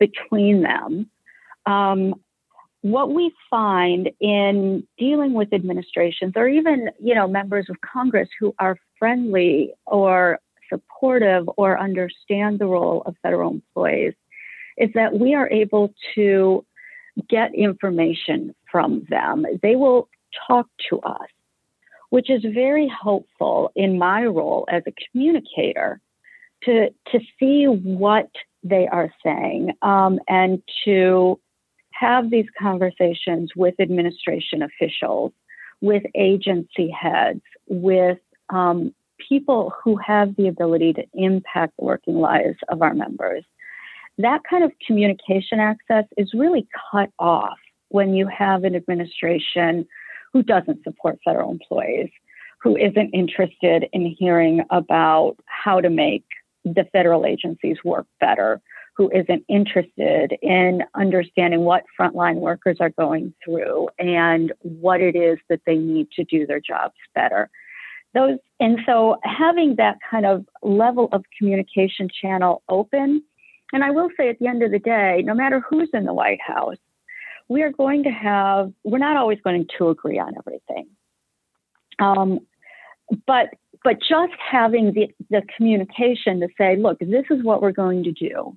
between 0.00 0.62
them. 0.62 1.10
Um, 1.66 2.14
what 2.84 3.14
we 3.14 3.32
find 3.48 4.10
in 4.20 4.86
dealing 4.98 5.32
with 5.32 5.52
administrations 5.54 6.34
or 6.36 6.46
even 6.46 6.90
you 7.00 7.14
know 7.14 7.26
members 7.26 7.66
of 7.70 7.76
congress 7.80 8.28
who 8.38 8.54
are 8.58 8.76
friendly 8.98 9.72
or 9.86 10.38
supportive 10.68 11.48
or 11.56 11.80
understand 11.80 12.58
the 12.58 12.66
role 12.66 13.02
of 13.06 13.16
federal 13.22 13.50
employees 13.50 14.12
is 14.76 14.90
that 14.94 15.18
we 15.18 15.34
are 15.34 15.48
able 15.48 15.94
to 16.14 16.64
get 17.28 17.54
information 17.54 18.54
from 18.70 19.06
them. 19.08 19.46
They 19.62 19.76
will 19.76 20.08
talk 20.48 20.66
to 20.90 21.00
us 21.00 21.28
which 22.14 22.30
is 22.30 22.44
very 22.54 22.86
helpful 23.02 23.72
in 23.74 23.98
my 23.98 24.24
role 24.24 24.64
as 24.70 24.84
a 24.86 24.92
communicator 25.10 26.00
to 26.62 26.88
to 27.10 27.18
see 27.40 27.64
what 27.64 28.30
they 28.62 28.86
are 28.86 29.12
saying 29.24 29.72
um, 29.82 30.20
and 30.28 30.62
to 30.84 31.40
have 31.98 32.30
these 32.30 32.46
conversations 32.58 33.50
with 33.56 33.74
administration 33.80 34.62
officials, 34.62 35.32
with 35.80 36.02
agency 36.14 36.90
heads, 36.90 37.42
with 37.68 38.18
um, 38.50 38.94
people 39.28 39.72
who 39.82 39.96
have 39.96 40.34
the 40.36 40.48
ability 40.48 40.92
to 40.92 41.04
impact 41.14 41.74
the 41.78 41.84
working 41.84 42.16
lives 42.16 42.58
of 42.68 42.82
our 42.82 42.94
members. 42.94 43.44
That 44.18 44.42
kind 44.48 44.64
of 44.64 44.72
communication 44.86 45.60
access 45.60 46.04
is 46.16 46.34
really 46.34 46.66
cut 46.90 47.10
off 47.18 47.58
when 47.88 48.14
you 48.14 48.26
have 48.26 48.64
an 48.64 48.74
administration 48.74 49.86
who 50.32 50.42
doesn't 50.42 50.82
support 50.82 51.18
federal 51.24 51.50
employees, 51.50 52.10
who 52.60 52.76
isn't 52.76 53.10
interested 53.10 53.86
in 53.92 54.06
hearing 54.18 54.62
about 54.70 55.36
how 55.46 55.80
to 55.80 55.90
make 55.90 56.24
the 56.64 56.84
federal 56.92 57.26
agencies 57.26 57.76
work 57.84 58.06
better, 58.20 58.60
who 58.96 59.10
isn't 59.10 59.44
interested 59.48 60.36
in 60.40 60.82
understanding 60.94 61.60
what 61.60 61.84
frontline 61.98 62.36
workers 62.36 62.76
are 62.80 62.90
going 62.90 63.34
through 63.44 63.88
and 63.98 64.52
what 64.60 65.00
it 65.00 65.16
is 65.16 65.38
that 65.48 65.60
they 65.66 65.76
need 65.76 66.08
to 66.12 66.24
do 66.24 66.46
their 66.46 66.60
jobs 66.60 66.94
better. 67.14 67.50
Those, 68.14 68.38
and 68.60 68.78
so 68.86 69.16
having 69.24 69.74
that 69.76 69.98
kind 70.08 70.24
of 70.24 70.46
level 70.62 71.08
of 71.10 71.24
communication 71.36 72.08
channel 72.22 72.62
open, 72.68 73.22
and 73.72 73.82
I 73.82 73.90
will 73.90 74.10
say 74.16 74.28
at 74.28 74.38
the 74.38 74.46
end 74.46 74.62
of 74.62 74.70
the 74.70 74.78
day, 74.78 75.22
no 75.24 75.34
matter 75.34 75.60
who's 75.68 75.90
in 75.92 76.04
the 76.04 76.14
White 76.14 76.40
House, 76.40 76.76
we 77.48 77.62
are 77.62 77.72
going 77.72 78.04
to 78.04 78.10
have, 78.10 78.72
we're 78.84 78.98
not 78.98 79.16
always 79.16 79.40
going 79.42 79.66
to 79.78 79.88
agree 79.88 80.20
on 80.20 80.34
everything. 80.38 80.86
Um, 81.98 82.40
but 83.26 83.48
but 83.82 83.98
just 84.00 84.32
having 84.50 84.94
the, 84.94 85.08
the 85.28 85.42
communication 85.54 86.40
to 86.40 86.48
say, 86.56 86.74
look, 86.74 86.98
this 87.00 87.26
is 87.30 87.44
what 87.44 87.60
we're 87.60 87.70
going 87.70 88.02
to 88.04 88.12
do 88.12 88.56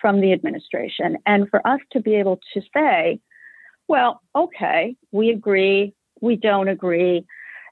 from 0.00 0.20
the 0.20 0.32
administration. 0.32 1.16
And 1.26 1.48
for 1.48 1.66
us 1.66 1.80
to 1.92 2.00
be 2.00 2.14
able 2.14 2.38
to 2.54 2.62
say, 2.74 3.20
well, 3.88 4.22
okay, 4.34 4.96
we 5.12 5.30
agree, 5.30 5.94
we 6.20 6.36
don't 6.36 6.68
agree. 6.68 7.24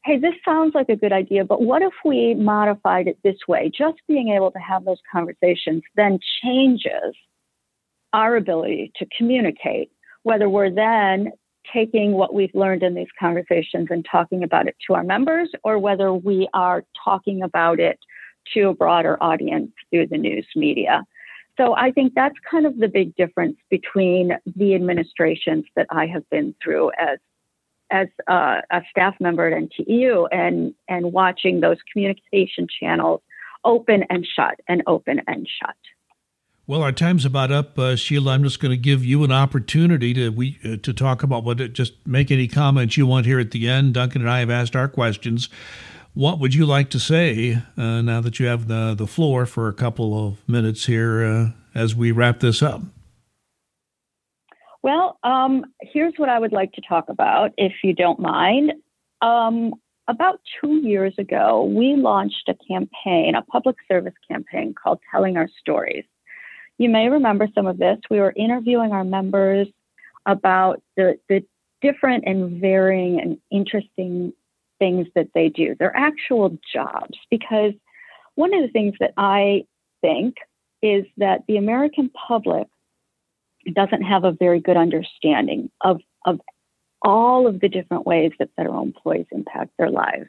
Hey, 0.04 0.18
this 0.18 0.34
sounds 0.44 0.74
like 0.74 0.88
a 0.88 0.96
good 0.96 1.12
idea, 1.12 1.44
but 1.44 1.62
what 1.62 1.82
if 1.82 1.92
we 2.04 2.34
modified 2.34 3.08
it 3.08 3.18
this 3.22 3.36
way? 3.46 3.70
Just 3.76 3.98
being 4.06 4.28
able 4.28 4.50
to 4.52 4.58
have 4.58 4.84
those 4.84 5.00
conversations 5.10 5.82
then 5.96 6.18
changes 6.42 7.14
our 8.12 8.36
ability 8.36 8.92
to 8.96 9.06
communicate, 9.16 9.90
whether 10.22 10.48
we're 10.48 10.70
then 10.70 11.30
taking 11.72 12.12
what 12.12 12.32
we've 12.32 12.54
learned 12.54 12.82
in 12.82 12.94
these 12.94 13.08
conversations 13.20 13.88
and 13.90 14.06
talking 14.10 14.42
about 14.42 14.66
it 14.66 14.76
to 14.86 14.94
our 14.94 15.04
members, 15.04 15.50
or 15.64 15.78
whether 15.78 16.12
we 16.12 16.48
are 16.54 16.84
talking 17.04 17.42
about 17.42 17.78
it 17.78 17.98
to 18.54 18.68
a 18.68 18.74
broader 18.74 19.22
audience 19.22 19.70
through 19.90 20.06
the 20.06 20.16
news 20.16 20.46
media. 20.56 21.04
So 21.58 21.74
I 21.76 21.90
think 21.90 22.14
that's 22.14 22.36
kind 22.48 22.66
of 22.66 22.78
the 22.78 22.88
big 22.88 23.16
difference 23.16 23.56
between 23.68 24.32
the 24.56 24.74
administrations 24.74 25.64
that 25.74 25.86
I 25.90 26.06
have 26.06 26.28
been 26.30 26.54
through 26.62 26.92
as 26.98 27.18
as 27.90 28.08
a, 28.28 28.60
a 28.70 28.82
staff 28.90 29.14
member 29.18 29.48
at 29.48 29.62
NTU 29.62 30.28
and 30.30 30.74
and 30.88 31.12
watching 31.12 31.60
those 31.60 31.78
communication 31.92 32.68
channels 32.80 33.20
open 33.64 34.04
and 34.08 34.26
shut 34.36 34.60
and 34.68 34.82
open 34.86 35.20
and 35.26 35.48
shut. 35.60 35.76
Well, 36.66 36.82
our 36.82 36.92
time's 36.92 37.24
about 37.24 37.50
up, 37.50 37.78
uh, 37.78 37.96
Sheila. 37.96 38.34
I'm 38.34 38.42
just 38.44 38.60
going 38.60 38.72
to 38.72 38.76
give 38.76 39.02
you 39.02 39.24
an 39.24 39.32
opportunity 39.32 40.12
to 40.14 40.28
we 40.28 40.58
uh, 40.64 40.76
to 40.82 40.92
talk 40.92 41.22
about 41.22 41.42
what. 41.42 41.56
Just 41.72 41.94
make 42.06 42.30
any 42.30 42.46
comments 42.46 42.96
you 42.96 43.06
want 43.06 43.26
here 43.26 43.40
at 43.40 43.50
the 43.50 43.68
end. 43.68 43.94
Duncan 43.94 44.20
and 44.20 44.30
I 44.30 44.40
have 44.40 44.50
asked 44.50 44.76
our 44.76 44.86
questions. 44.86 45.48
What 46.18 46.40
would 46.40 46.52
you 46.52 46.66
like 46.66 46.90
to 46.90 46.98
say 46.98 47.62
uh, 47.76 48.02
now 48.02 48.20
that 48.22 48.40
you 48.40 48.46
have 48.46 48.66
the, 48.66 48.92
the 48.98 49.06
floor 49.06 49.46
for 49.46 49.68
a 49.68 49.72
couple 49.72 50.26
of 50.26 50.48
minutes 50.48 50.86
here 50.86 51.24
uh, 51.24 51.50
as 51.76 51.94
we 51.94 52.10
wrap 52.10 52.40
this 52.40 52.60
up? 52.60 52.82
Well, 54.82 55.20
um, 55.22 55.64
here's 55.80 56.14
what 56.16 56.28
I 56.28 56.40
would 56.40 56.50
like 56.50 56.72
to 56.72 56.80
talk 56.80 57.08
about, 57.08 57.52
if 57.56 57.72
you 57.84 57.94
don't 57.94 58.18
mind. 58.18 58.72
Um, 59.22 59.74
about 60.08 60.40
two 60.60 60.78
years 60.78 61.14
ago, 61.18 61.62
we 61.62 61.94
launched 61.94 62.48
a 62.48 62.54
campaign, 62.66 63.36
a 63.36 63.42
public 63.42 63.76
service 63.86 64.14
campaign 64.28 64.74
called 64.74 64.98
Telling 65.12 65.36
Our 65.36 65.48
Stories. 65.60 66.04
You 66.78 66.88
may 66.88 67.10
remember 67.10 67.46
some 67.54 67.68
of 67.68 67.78
this. 67.78 67.98
We 68.10 68.18
were 68.18 68.34
interviewing 68.36 68.90
our 68.90 69.04
members 69.04 69.68
about 70.26 70.82
the, 70.96 71.20
the 71.28 71.44
different 71.80 72.24
and 72.26 72.60
varying 72.60 73.20
and 73.20 73.38
interesting 73.52 74.32
things 74.78 75.06
that 75.14 75.28
they 75.34 75.48
do, 75.48 75.74
their 75.78 75.96
actual 75.96 76.56
jobs. 76.72 77.18
Because 77.30 77.72
one 78.34 78.54
of 78.54 78.62
the 78.62 78.72
things 78.72 78.94
that 79.00 79.12
I 79.16 79.64
think 80.00 80.36
is 80.82 81.04
that 81.16 81.42
the 81.48 81.56
American 81.56 82.10
public 82.10 82.68
doesn't 83.74 84.02
have 84.02 84.24
a 84.24 84.32
very 84.32 84.60
good 84.60 84.76
understanding 84.76 85.70
of, 85.80 86.00
of 86.24 86.40
all 87.02 87.46
of 87.46 87.60
the 87.60 87.68
different 87.68 88.06
ways 88.06 88.32
that 88.38 88.50
federal 88.56 88.82
employees 88.82 89.26
impact 89.32 89.72
their 89.78 89.90
lives 89.90 90.28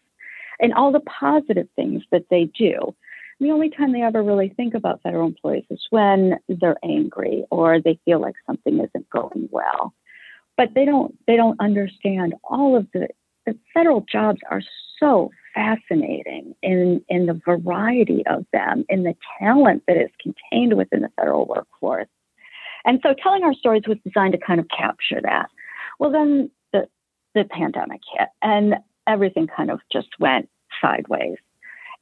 and 0.59 0.73
all 0.73 0.91
the 0.91 0.99
positive 0.99 1.67
things 1.75 2.03
that 2.12 2.25
they 2.29 2.45
do. 2.45 2.95
The 3.39 3.51
only 3.51 3.69
time 3.69 3.93
they 3.93 4.01
ever 4.01 4.21
really 4.21 4.49
think 4.49 4.73
about 4.73 5.01
federal 5.01 5.27
employees 5.27 5.63
is 5.69 5.81
when 5.89 6.39
they're 6.49 6.77
angry 6.83 7.45
or 7.49 7.79
they 7.79 7.97
feel 8.03 8.19
like 8.19 8.35
something 8.45 8.79
isn't 8.79 9.09
going 9.09 9.47
well. 9.51 9.93
But 10.57 10.73
they 10.75 10.83
don't 10.83 11.17
they 11.25 11.38
don't 11.38 11.59
understand 11.62 12.33
all 12.43 12.75
of 12.75 12.88
the 12.93 13.07
the 13.49 13.57
federal 13.73 14.01
jobs 14.01 14.39
are 14.49 14.62
so 14.99 15.31
fascinating 15.55 16.53
in 16.62 17.03
in 17.09 17.25
the 17.25 17.39
variety 17.45 18.23
of 18.27 18.45
them, 18.53 18.85
in 18.89 19.03
the 19.03 19.15
talent 19.39 19.83
that 19.88 19.97
is 19.97 20.09
contained 20.21 20.77
within 20.77 21.01
the 21.01 21.09
federal 21.17 21.45
workforce. 21.45 22.07
And 22.85 22.99
so 23.03 23.13
telling 23.21 23.43
our 23.43 23.53
stories 23.53 23.83
was 23.88 23.97
designed 24.05 24.33
to 24.33 24.39
kind 24.39 24.59
of 24.59 24.67
capture 24.69 25.21
that. 25.23 25.49
Well 25.97 26.12
then 26.12 26.51
the 26.73 26.88
the 27.33 27.45
pandemic 27.45 28.01
hit 28.17 28.29
and 28.41 28.75
everything 29.07 29.47
kind 29.47 29.71
of 29.71 29.79
just 29.91 30.09
went 30.19 30.49
sideways. 30.81 31.38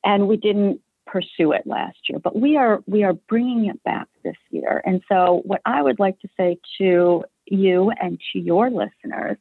And 0.03 0.27
we 0.27 0.37
didn't 0.37 0.81
pursue 1.05 1.53
it 1.53 1.65
last 1.65 1.97
year, 2.09 2.19
but 2.19 2.35
we 2.35 2.57
are 2.57 2.83
we 2.85 3.03
are 3.03 3.13
bringing 3.13 3.69
it 3.69 3.81
back 3.83 4.07
this 4.23 4.35
year. 4.49 4.81
And 4.85 5.01
so, 5.07 5.41
what 5.45 5.61
I 5.65 5.81
would 5.81 5.99
like 5.99 6.19
to 6.19 6.27
say 6.35 6.57
to 6.79 7.23
you 7.45 7.91
and 8.01 8.19
to 8.33 8.39
your 8.39 8.69
listeners 8.69 9.37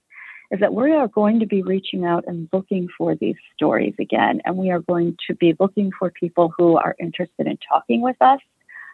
is 0.51 0.61
that 0.61 0.75
we 0.75 0.93
are 0.93 1.09
going 1.09 1.41
to 1.41 1.47
be 1.47 1.63
reaching 1.63 2.05
out 2.05 2.25
and 2.27 2.49
looking 2.53 2.89
for 2.97 3.15
these 3.15 3.37
stories 3.55 3.95
again, 3.99 4.41
and 4.45 4.57
we 4.57 4.71
are 4.71 4.81
going 4.81 5.17
to 5.27 5.35
be 5.35 5.55
looking 5.59 5.91
for 5.99 6.11
people 6.11 6.53
who 6.57 6.77
are 6.77 6.95
interested 7.01 7.47
in 7.47 7.59
talking 7.69 8.01
with 8.01 8.17
us 8.21 8.41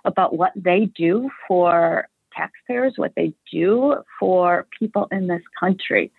about 0.05 0.37
what 0.37 0.53
they 0.57 0.87
do 0.97 1.31
for 1.47 2.09
taxpayers, 2.35 2.95
what 2.97 3.13
they 3.15 3.33
do 3.51 3.97
for 4.19 4.67
people 4.79 5.07
in 5.11 5.27
this 5.27 5.43
country. 5.59 6.11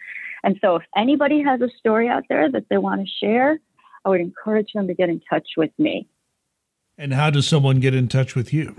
And 0.43 0.57
so, 0.61 0.75
if 0.75 0.83
anybody 0.95 1.41
has 1.41 1.61
a 1.61 1.69
story 1.79 2.09
out 2.09 2.23
there 2.29 2.51
that 2.51 2.65
they 2.69 2.77
want 2.77 3.01
to 3.01 3.07
share, 3.19 3.59
I 4.05 4.09
would 4.09 4.21
encourage 4.21 4.73
them 4.73 4.87
to 4.87 4.93
get 4.93 5.09
in 5.09 5.21
touch 5.29 5.47
with 5.57 5.71
me. 5.77 6.07
And 6.97 7.13
how 7.13 7.29
does 7.29 7.47
someone 7.47 7.79
get 7.79 7.95
in 7.95 8.07
touch 8.07 8.35
with 8.35 8.53
you? 8.53 8.75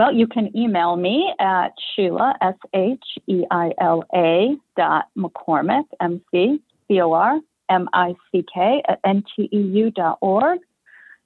Well, 0.00 0.14
you 0.14 0.26
can 0.26 0.56
email 0.56 0.96
me 0.96 1.30
at 1.38 1.74
Sheila, 1.94 2.34
S 2.40 2.54
H 2.72 3.04
E 3.26 3.42
I 3.50 3.72
L 3.78 4.02
A 4.14 4.56
dot 4.74 5.08
McCormick, 5.14 5.84
M 6.00 6.22
C 6.30 6.62
C 6.88 7.02
O 7.02 7.12
R 7.12 7.38
M 7.68 7.86
I 7.92 8.14
C 8.32 8.42
K 8.50 8.82
at 8.88 9.02
NTEU 9.02 9.92
dot 9.94 10.16
org. 10.22 10.60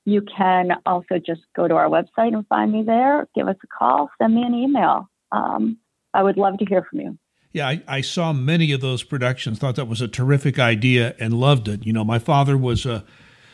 You 0.05 0.23
can 0.23 0.73
also 0.87 1.21
just 1.25 1.43
go 1.55 1.69
to 1.69 1.77
our 1.77 1.87
website 1.87 2.35
and 2.35 2.45
find 2.49 2.73
me 2.73 2.83
there, 2.83 3.29
give 3.37 3.47
us 3.47 3.55
a 3.63 3.67
call, 3.69 4.11
send 4.21 4.35
me 4.35 4.43
an 4.43 4.55
email. 4.55 5.09
Um, 5.31 5.79
I 6.13 6.25
would 6.25 6.37
love 6.37 6.59
to 6.59 6.65
hear 6.65 6.85
from 6.91 6.99
you. 6.99 7.19
Yeah, 7.53 7.69
I, 7.69 7.83
I, 7.87 8.01
saw 8.01 8.33
many 8.33 8.73
of 8.73 8.81
those 8.81 9.05
productions, 9.05 9.61
thought 9.61 9.77
that 9.77 9.87
was 9.87 10.01
a 10.01 10.09
terrific 10.09 10.59
idea, 10.59 11.15
and 11.21 11.35
loved 11.35 11.69
it. 11.69 11.87
You 11.87 11.93
know, 11.93 12.03
my 12.03 12.19
father 12.19 12.59
was 12.59 12.85
a 12.85 13.05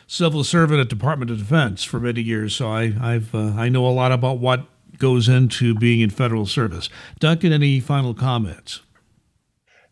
civil 0.07 0.43
servant 0.43 0.79
at 0.79 0.89
Department 0.89 1.29
of 1.29 1.37
Defense 1.37 1.83
for 1.83 1.99
many 1.99 2.21
years, 2.23 2.55
so 2.55 2.71
I 2.71 2.95
I've 2.99 3.35
uh, 3.35 3.53
I 3.55 3.69
know 3.69 3.85
a 3.85 3.93
lot 3.93 4.11
about 4.11 4.39
what 4.39 4.65
goes 4.97 5.27
into 5.27 5.73
being 5.75 6.01
in 6.01 6.09
federal 6.09 6.45
service. 6.45 6.89
Duncan, 7.19 7.51
any 7.53 7.79
final 7.79 8.13
comments? 8.13 8.81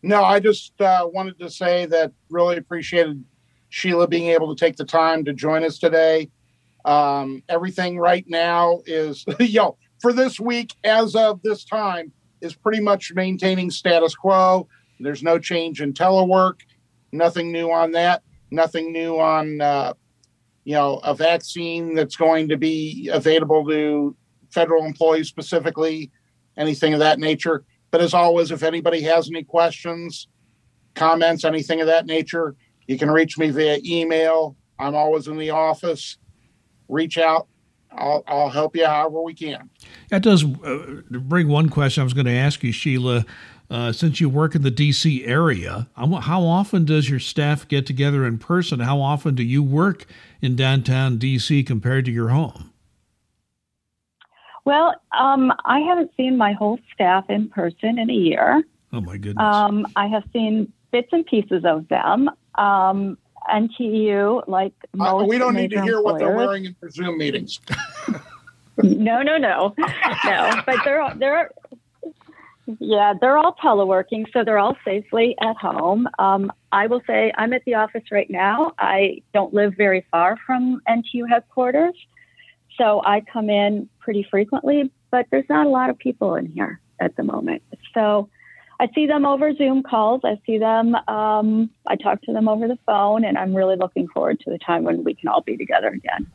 No, 0.02 0.24
I 0.24 0.40
just 0.40 0.80
uh, 0.80 1.08
wanted 1.12 1.38
to 1.40 1.50
say 1.50 1.86
that 1.86 2.12
really 2.30 2.56
appreciated 2.56 3.22
Sheila 3.68 4.08
being 4.08 4.28
able 4.28 4.54
to 4.54 4.58
take 4.58 4.76
the 4.76 4.84
time 4.84 5.24
to 5.24 5.32
join 5.32 5.64
us 5.64 5.78
today. 5.78 6.30
Um, 6.84 7.42
everything 7.48 7.98
right 7.98 8.24
now 8.26 8.80
is, 8.86 9.24
yo, 9.40 9.62
know, 9.62 9.76
for 10.00 10.12
this 10.12 10.40
week, 10.40 10.74
as 10.84 11.14
of 11.14 11.42
this 11.42 11.64
time, 11.64 12.12
is 12.40 12.54
pretty 12.54 12.80
much 12.80 13.12
maintaining 13.14 13.70
status 13.70 14.14
quo. 14.14 14.66
There's 14.98 15.22
no 15.22 15.38
change 15.38 15.82
in 15.82 15.92
telework, 15.92 16.60
nothing 17.12 17.52
new 17.52 17.70
on 17.70 17.92
that, 17.92 18.22
nothing 18.50 18.92
new 18.92 19.18
on 19.18 19.60
uh, 19.60 19.92
you 20.64 20.74
know, 20.74 21.00
a 21.02 21.14
vaccine 21.14 21.94
that's 21.94 22.16
going 22.16 22.48
to 22.48 22.56
be 22.56 23.10
available 23.12 23.66
to 23.66 24.16
federal 24.50 24.84
employees 24.84 25.28
specifically, 25.28 26.10
anything 26.56 26.92
of 26.92 27.00
that 27.00 27.18
nature. 27.18 27.64
But 27.90 28.00
as 28.00 28.14
always, 28.14 28.50
if 28.50 28.62
anybody 28.62 29.02
has 29.02 29.28
any 29.28 29.42
questions, 29.42 30.28
comments, 30.94 31.44
anything 31.44 31.80
of 31.80 31.86
that 31.86 32.06
nature, 32.06 32.54
you 32.86 32.98
can 32.98 33.10
reach 33.10 33.38
me 33.38 33.50
via 33.50 33.78
email. 33.84 34.56
I'm 34.78 34.94
always 34.94 35.28
in 35.28 35.36
the 35.36 35.50
office. 35.50 36.18
Reach 36.88 37.18
out. 37.18 37.48
I'll, 37.92 38.22
I'll 38.26 38.50
help 38.50 38.76
you 38.76 38.86
however 38.86 39.22
we 39.22 39.34
can. 39.34 39.68
That 40.10 40.22
does 40.22 40.44
uh, 40.44 41.02
bring 41.10 41.48
one 41.48 41.68
question 41.68 42.02
I 42.02 42.04
was 42.04 42.14
going 42.14 42.26
to 42.26 42.32
ask 42.32 42.62
you, 42.62 42.72
Sheila. 42.72 43.24
Uh, 43.68 43.92
since 43.92 44.20
you 44.20 44.28
work 44.28 44.56
in 44.56 44.62
the 44.62 44.70
D.C. 44.70 45.24
area, 45.24 45.86
how 45.96 46.42
often 46.42 46.84
does 46.84 47.08
your 47.08 47.20
staff 47.20 47.68
get 47.68 47.86
together 47.86 48.26
in 48.26 48.36
person? 48.36 48.80
How 48.80 49.00
often 49.00 49.36
do 49.36 49.44
you 49.44 49.62
work 49.62 50.06
in 50.42 50.56
downtown 50.56 51.18
D.C. 51.18 51.62
compared 51.62 52.04
to 52.06 52.10
your 52.10 52.30
home? 52.30 52.69
Well, 54.64 54.94
um, 55.18 55.52
I 55.64 55.80
haven't 55.80 56.10
seen 56.16 56.36
my 56.36 56.52
whole 56.52 56.78
staff 56.92 57.28
in 57.28 57.48
person 57.48 57.98
in 57.98 58.10
a 58.10 58.14
year. 58.14 58.62
Oh, 58.92 59.00
my 59.00 59.16
goodness. 59.16 59.44
Um, 59.44 59.86
I 59.96 60.06
have 60.08 60.24
seen 60.32 60.72
bits 60.90 61.08
and 61.12 61.24
pieces 61.24 61.64
of 61.64 61.88
them. 61.88 62.30
Um, 62.56 63.16
NTEU, 63.48 64.46
like 64.48 64.74
most 64.94 65.22
uh, 65.22 65.26
we 65.26 65.38
don't 65.38 65.54
need 65.54 65.70
to 65.70 65.82
hear 65.82 65.96
employers. 65.96 66.04
what 66.04 66.18
they're 66.18 66.36
wearing 66.36 66.66
in 66.66 66.76
their 66.80 66.90
Zoom 66.90 67.18
meetings. 67.18 67.60
no, 68.82 69.22
no, 69.22 69.38
no, 69.38 69.74
no. 70.24 70.62
But 70.66 70.76
they're 70.84 71.14
they're 71.16 71.50
yeah, 72.78 73.14
they're 73.20 73.36
all 73.36 73.56
teleworking, 73.62 74.30
so 74.32 74.44
they're 74.44 74.58
all 74.58 74.76
safely 74.84 75.34
at 75.40 75.56
home. 75.56 76.08
Um, 76.18 76.52
I 76.70 76.86
will 76.86 77.02
say 77.06 77.32
I'm 77.36 77.52
at 77.52 77.64
the 77.64 77.74
office 77.74 78.04
right 78.12 78.30
now. 78.30 78.72
I 78.78 79.22
don't 79.34 79.52
live 79.52 79.74
very 79.76 80.06
far 80.10 80.36
from 80.46 80.80
NTEU 80.88 81.28
headquarters, 81.28 81.94
so 82.80 83.02
I 83.04 83.20
come 83.20 83.50
in 83.50 83.88
pretty 83.98 84.26
frequently, 84.30 84.90
but 85.10 85.26
there's 85.30 85.48
not 85.50 85.66
a 85.66 85.68
lot 85.68 85.90
of 85.90 85.98
people 85.98 86.34
in 86.36 86.46
here 86.46 86.80
at 86.98 87.14
the 87.16 87.22
moment. 87.22 87.62
So 87.92 88.30
I 88.80 88.88
see 88.94 89.06
them 89.06 89.26
over 89.26 89.54
Zoom 89.54 89.82
calls. 89.82 90.22
I 90.24 90.40
see 90.46 90.56
them, 90.56 90.94
um, 91.06 91.68
I 91.86 91.96
talk 91.96 92.22
to 92.22 92.32
them 92.32 92.48
over 92.48 92.66
the 92.66 92.78
phone, 92.86 93.24
and 93.24 93.36
I'm 93.36 93.54
really 93.54 93.76
looking 93.76 94.08
forward 94.08 94.40
to 94.40 94.50
the 94.50 94.58
time 94.58 94.84
when 94.84 95.04
we 95.04 95.14
can 95.14 95.28
all 95.28 95.42
be 95.42 95.58
together 95.58 95.88
again. 95.88 96.26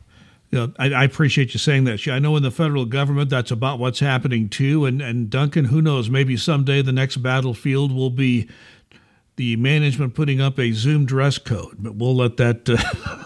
Yeah, 0.52 0.68
I, 0.78 0.92
I, 0.92 1.02
appreciate 1.02 1.54
you 1.54 1.58
saying 1.58 1.84
that. 1.84 2.06
I 2.06 2.20
know 2.20 2.36
in 2.36 2.44
the 2.44 2.52
federal 2.52 2.84
government 2.84 3.30
that's 3.30 3.50
about 3.50 3.80
what's 3.80 3.98
happening 3.98 4.48
too. 4.48 4.84
And, 4.84 5.02
and 5.02 5.28
Duncan, 5.28 5.66
who 5.66 5.82
knows, 5.82 6.08
maybe 6.08 6.36
someday 6.36 6.82
the 6.82 6.92
next 6.92 7.16
battlefield 7.16 7.90
will 7.90 8.10
be 8.10 8.48
the 9.34 9.56
management 9.56 10.14
putting 10.14 10.40
up 10.40 10.60
a 10.60 10.70
Zoom 10.70 11.04
dress 11.04 11.38
code, 11.38 11.78
but 11.80 11.96
we'll 11.96 12.14
let 12.14 12.36
that. 12.36 12.68
Uh, 12.68 13.24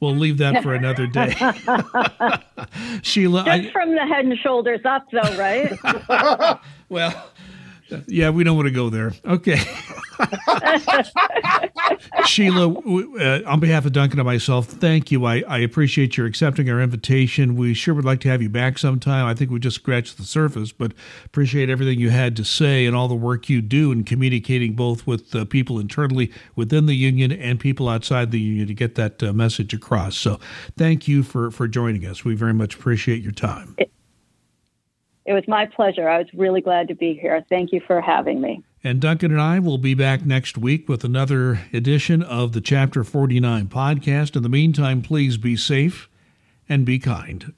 we'll 0.00 0.16
leave 0.16 0.38
that 0.38 0.62
for 0.62 0.74
another 0.74 1.06
day. 1.06 1.30
Sheila, 3.02 3.44
just 3.44 3.68
I, 3.68 3.70
from 3.70 3.94
the 3.94 4.06
head 4.06 4.24
and 4.24 4.38
shoulders 4.38 4.80
up, 4.84 5.06
though, 5.10 5.36
right? 5.36 5.78
well, 6.88 7.30
yeah, 8.06 8.30
we 8.30 8.44
don't 8.44 8.56
want 8.56 8.68
to 8.68 8.74
go 8.74 8.90
there. 8.90 9.12
Okay. 9.24 9.58
Sheila, 12.26 12.68
uh, 12.68 13.40
on 13.46 13.60
behalf 13.60 13.86
of 13.86 13.92
Duncan 13.92 14.18
and 14.18 14.26
myself, 14.26 14.66
thank 14.66 15.10
you. 15.10 15.24
I, 15.24 15.42
I 15.48 15.58
appreciate 15.58 16.16
your 16.16 16.26
accepting 16.26 16.68
our 16.70 16.80
invitation. 16.80 17.56
We 17.56 17.74
sure 17.74 17.94
would 17.94 18.04
like 18.04 18.20
to 18.20 18.28
have 18.28 18.42
you 18.42 18.48
back 18.48 18.78
sometime. 18.78 19.26
I 19.26 19.34
think 19.34 19.50
we 19.50 19.58
just 19.58 19.76
scratched 19.76 20.18
the 20.18 20.24
surface, 20.24 20.72
but 20.72 20.92
appreciate 21.24 21.70
everything 21.70 21.98
you 21.98 22.10
had 22.10 22.36
to 22.36 22.44
say 22.44 22.86
and 22.86 22.94
all 22.94 23.08
the 23.08 23.14
work 23.14 23.48
you 23.48 23.62
do 23.62 23.92
in 23.92 24.04
communicating 24.04 24.74
both 24.74 25.06
with 25.06 25.34
uh, 25.34 25.44
people 25.44 25.78
internally 25.78 26.32
within 26.56 26.86
the 26.86 26.94
union 26.94 27.32
and 27.32 27.58
people 27.60 27.88
outside 27.88 28.30
the 28.30 28.40
union 28.40 28.66
to 28.68 28.74
get 28.74 28.94
that 28.96 29.22
uh, 29.22 29.32
message 29.32 29.72
across. 29.72 30.16
So 30.16 30.38
thank 30.76 31.08
you 31.08 31.22
for, 31.22 31.50
for 31.50 31.68
joining 31.68 32.04
us. 32.06 32.24
We 32.24 32.34
very 32.34 32.54
much 32.54 32.74
appreciate 32.74 33.22
your 33.22 33.32
time. 33.32 33.74
It- 33.78 33.92
it 35.28 35.34
was 35.34 35.46
my 35.46 35.66
pleasure. 35.66 36.08
I 36.08 36.16
was 36.16 36.26
really 36.32 36.62
glad 36.62 36.88
to 36.88 36.94
be 36.94 37.12
here. 37.12 37.44
Thank 37.50 37.70
you 37.70 37.82
for 37.86 38.00
having 38.00 38.40
me. 38.40 38.64
And 38.82 38.98
Duncan 38.98 39.30
and 39.30 39.40
I 39.40 39.58
will 39.58 39.76
be 39.76 39.92
back 39.92 40.24
next 40.24 40.56
week 40.56 40.88
with 40.88 41.04
another 41.04 41.60
edition 41.70 42.22
of 42.22 42.52
the 42.52 42.62
Chapter 42.62 43.04
49 43.04 43.66
podcast. 43.66 44.36
In 44.36 44.42
the 44.42 44.48
meantime, 44.48 45.02
please 45.02 45.36
be 45.36 45.54
safe 45.54 46.08
and 46.66 46.86
be 46.86 46.98
kind. 46.98 47.52